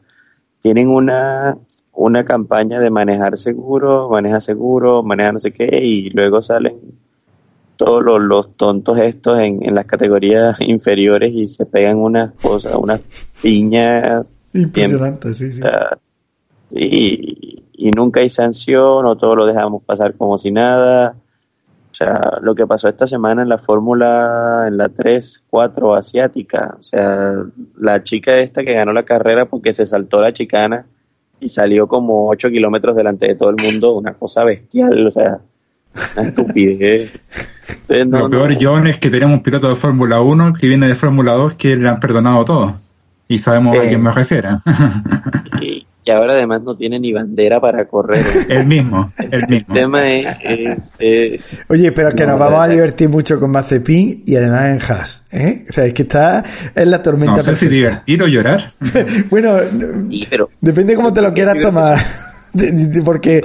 [0.61, 1.55] tienen una,
[1.93, 6.79] una campaña de manejar seguro, maneja seguro, maneja no sé qué, y luego salen
[7.75, 13.05] todos los, tontos estos en, en, las categorías inferiores y se pegan unas cosas, unas
[13.39, 14.25] piñas.
[14.55, 15.61] Impresionantes, sí, sí.
[16.71, 21.15] y, y nunca hay sanción o todo lo dejamos pasar como si nada.
[21.91, 26.75] O sea, lo que pasó esta semana en la Fórmula, en la 3, 4 asiática.
[26.77, 27.33] O sea,
[27.77, 30.87] la chica esta que ganó la carrera porque se saltó la chicana
[31.39, 35.39] y salió como 8 kilómetros delante de todo el mundo, una cosa bestial, o sea,
[36.17, 37.19] una estupidez.
[37.87, 41.33] lo peor, John, es que tenemos un piloto de Fórmula 1 que viene de Fórmula
[41.33, 42.73] 2 que le han perdonado todo.
[43.27, 44.61] Y sabemos a quién me refiero.
[46.05, 48.23] Que ahora además no tiene ni bandera para correr.
[48.49, 49.73] el mismo, el mismo.
[49.73, 51.41] El tema es...
[51.67, 55.65] Oye, pero que nos vamos a divertir mucho con Mazepin y además en Haas, ¿eh?
[55.67, 56.43] O sea, es que está
[56.75, 58.71] en la tormenta No sé si divertir o llorar.
[59.31, 59.57] bueno,
[60.61, 61.97] depende cómo te lo quieras tomar.
[63.03, 63.41] Porque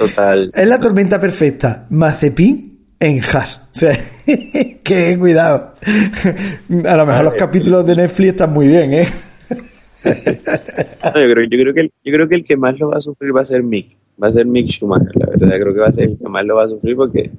[0.53, 1.87] es la tormenta perfecta.
[1.89, 3.57] Mazepin en Haas.
[3.57, 3.97] O sea,
[4.83, 5.73] que cuidado.
[6.85, 9.07] A lo mejor los capítulos de Netflix están muy bien, ¿eh?
[10.03, 13.01] Yo, creo, yo, creo que el, yo creo que el que más lo va a
[13.01, 15.87] sufrir va a ser Mick, va a ser Mick Schumacher, la verdad, creo que va
[15.87, 17.29] a ser el que más lo va a sufrir porque,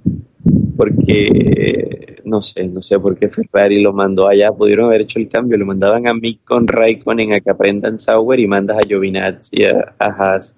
[0.77, 5.29] porque no sé, no sé por qué Ferrari lo mandó allá, pudieron haber hecho el
[5.29, 9.65] cambio, lo mandaban a Mick con Raikkonen a que aprendan Sauer y mandas a Giovinazzi
[9.65, 10.57] a, a Haas.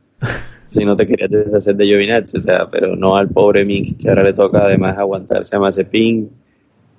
[0.70, 4.08] Si no te querías deshacer de Giovinazzi, o sea, pero no al pobre Mick que
[4.08, 6.28] ahora le toca además aguantarse a Mazepin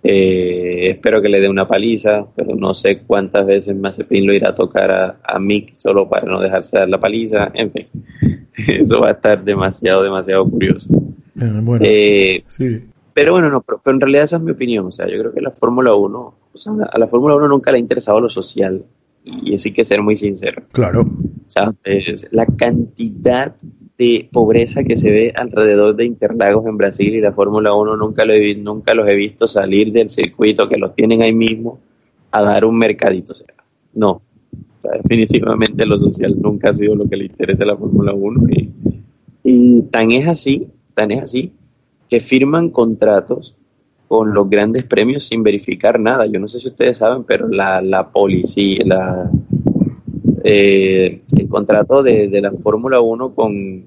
[0.07, 4.49] eh, espero que le dé una paliza, pero no sé cuántas veces Mazepin lo irá
[4.49, 7.51] a tocar a, a Mick solo para no dejarse dar la paliza.
[7.55, 7.87] En fin,
[8.55, 10.87] eso va a estar demasiado, demasiado curioso.
[11.81, 12.43] Eh,
[13.13, 14.85] pero bueno, no, pero, en realidad esa es mi opinión.
[14.85, 16.19] O sea, yo creo que la Fórmula 1,
[16.53, 18.83] o sea, a la Fórmula 1 nunca le ha interesado lo social.
[19.23, 20.61] Y eso hay que ser muy sincero.
[20.71, 21.03] Claro.
[21.47, 22.27] ¿Sabes?
[22.29, 23.55] La cantidad
[23.97, 28.25] de pobreza que se ve alrededor de Interlagos en Brasil y la Fórmula 1 nunca,
[28.25, 31.79] lo he, nunca los he visto salir del circuito, que los tienen ahí mismo,
[32.31, 33.33] a dar un mercadito.
[33.93, 34.21] No,
[35.01, 38.41] definitivamente lo social nunca ha sido lo que le interesa a la Fórmula 1
[39.43, 41.53] y, tan es así, tan es así,
[42.09, 43.55] que firman contratos
[44.07, 46.25] con los grandes premios sin verificar nada.
[46.25, 49.31] Yo no sé si ustedes saben, pero la, la policía, la,
[50.43, 51.21] eh,
[51.55, 53.85] contrato de, la Fórmula 1 con,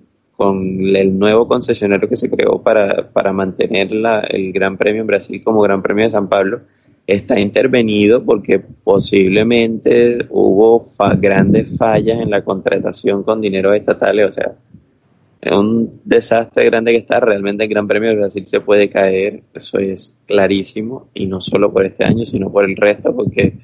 [0.97, 5.43] el nuevo concesionario que se creó para, para mantener la, el Gran Premio en Brasil
[5.45, 6.61] como Gran Premio de San Pablo
[7.07, 10.83] está intervenido porque posiblemente hubo
[11.19, 14.55] grandes fallas en la contratación con dinero estatales, o sea,
[15.41, 19.43] es un desastre grande que está, realmente el Gran Premio de Brasil se puede caer,
[19.53, 23.59] eso es clarísimo, y no solo por este año, sino por el resto, porque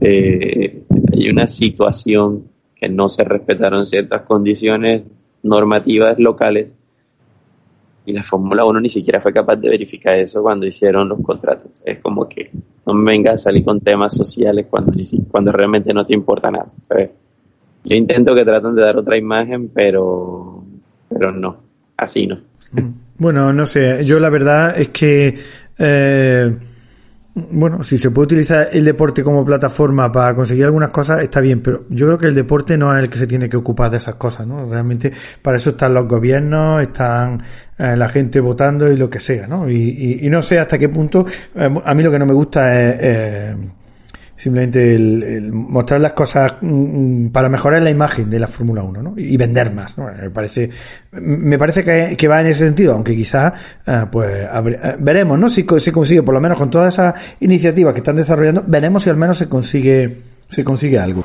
[0.00, 0.82] eh,
[1.12, 2.49] hay una situación
[2.80, 5.02] que no se respetaron ciertas condiciones
[5.42, 6.72] normativas locales
[8.06, 11.70] y la Fórmula 1 ni siquiera fue capaz de verificar eso cuando hicieron los contratos.
[11.84, 12.50] Es como que
[12.86, 14.92] no me venga a salir con temas sociales cuando,
[15.30, 16.70] cuando realmente no te importa nada.
[17.84, 20.64] Yo intento que traten de dar otra imagen, pero,
[21.08, 21.58] pero no,
[21.96, 22.36] así no.
[23.18, 25.38] Bueno, no sé, yo la verdad es que...
[25.78, 26.56] Eh
[27.34, 31.60] bueno, si se puede utilizar el deporte como plataforma para conseguir algunas cosas, está bien,
[31.60, 33.98] pero yo creo que el deporte no es el que se tiene que ocupar de
[33.98, 34.66] esas cosas, ¿no?
[34.66, 37.40] Realmente para eso están los gobiernos, están
[37.78, 39.70] eh, la gente votando y lo que sea, ¿no?
[39.70, 41.24] Y, no sé hasta qué punto,
[41.54, 42.96] eh, a mí lo que no me gusta es...
[43.00, 43.56] Eh,
[44.40, 49.14] simplemente el, mostrar las cosas mm, para mejorar la imagen de la Fórmula 1 ¿no?
[49.18, 49.98] y vender más.
[49.98, 50.70] Me parece,
[51.12, 51.84] me parece
[52.16, 53.52] que, va en ese sentido, aunque quizás
[53.86, 55.50] eh, pues eh, veremos ¿no?
[55.50, 59.10] si se consigue, por lo menos con todas esas iniciativas que están desarrollando, veremos si
[59.10, 61.22] al menos se consigue, se consigue algo.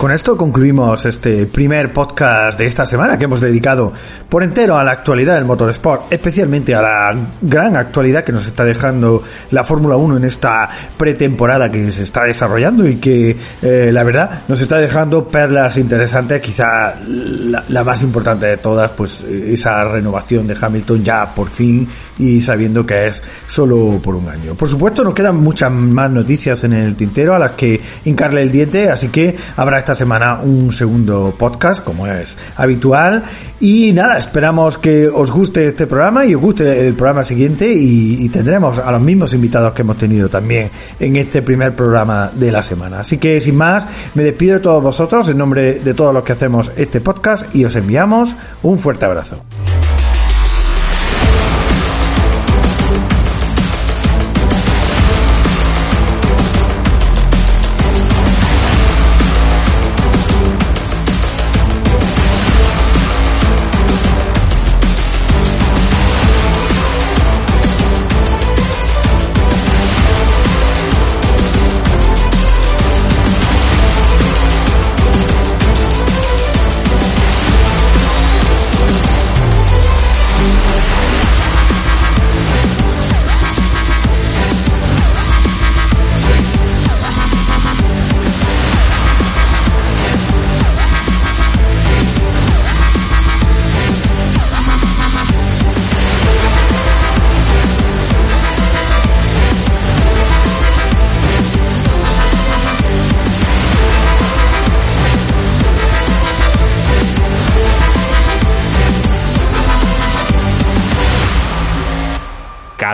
[0.00, 3.92] Con esto concluimos este primer podcast de esta semana que hemos dedicado
[4.30, 8.64] por entero a la actualidad del motorsport, especialmente a la gran actualidad que nos está
[8.64, 14.02] dejando la Fórmula 1 en esta pretemporada que se está desarrollando y que eh, la
[14.02, 19.84] verdad nos está dejando perlas interesantes, quizá la, la, más importante de todas, pues esa
[19.84, 21.86] renovación de Hamilton ya por fin
[22.20, 24.54] y sabiendo que es solo por un año.
[24.54, 28.52] Por supuesto nos quedan muchas más noticias en el tintero a las que hincarle el
[28.52, 33.22] diente, así que habrá esta semana un segundo podcast, como es habitual.
[33.60, 38.24] Y nada, esperamos que os guste este programa y os guste el programa siguiente y,
[38.24, 42.52] y tendremos a los mismos invitados que hemos tenido también en este primer programa de
[42.52, 43.00] la semana.
[43.00, 46.32] Así que sin más, me despido de todos vosotros en nombre de todos los que
[46.32, 49.42] hacemos este podcast y os enviamos un fuerte abrazo.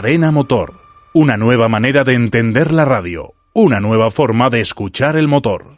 [0.06, 0.74] Cadena Motor.
[1.14, 3.34] Una nueva manera de entender la radio.
[3.52, 5.75] Una nueva forma de escuchar el motor.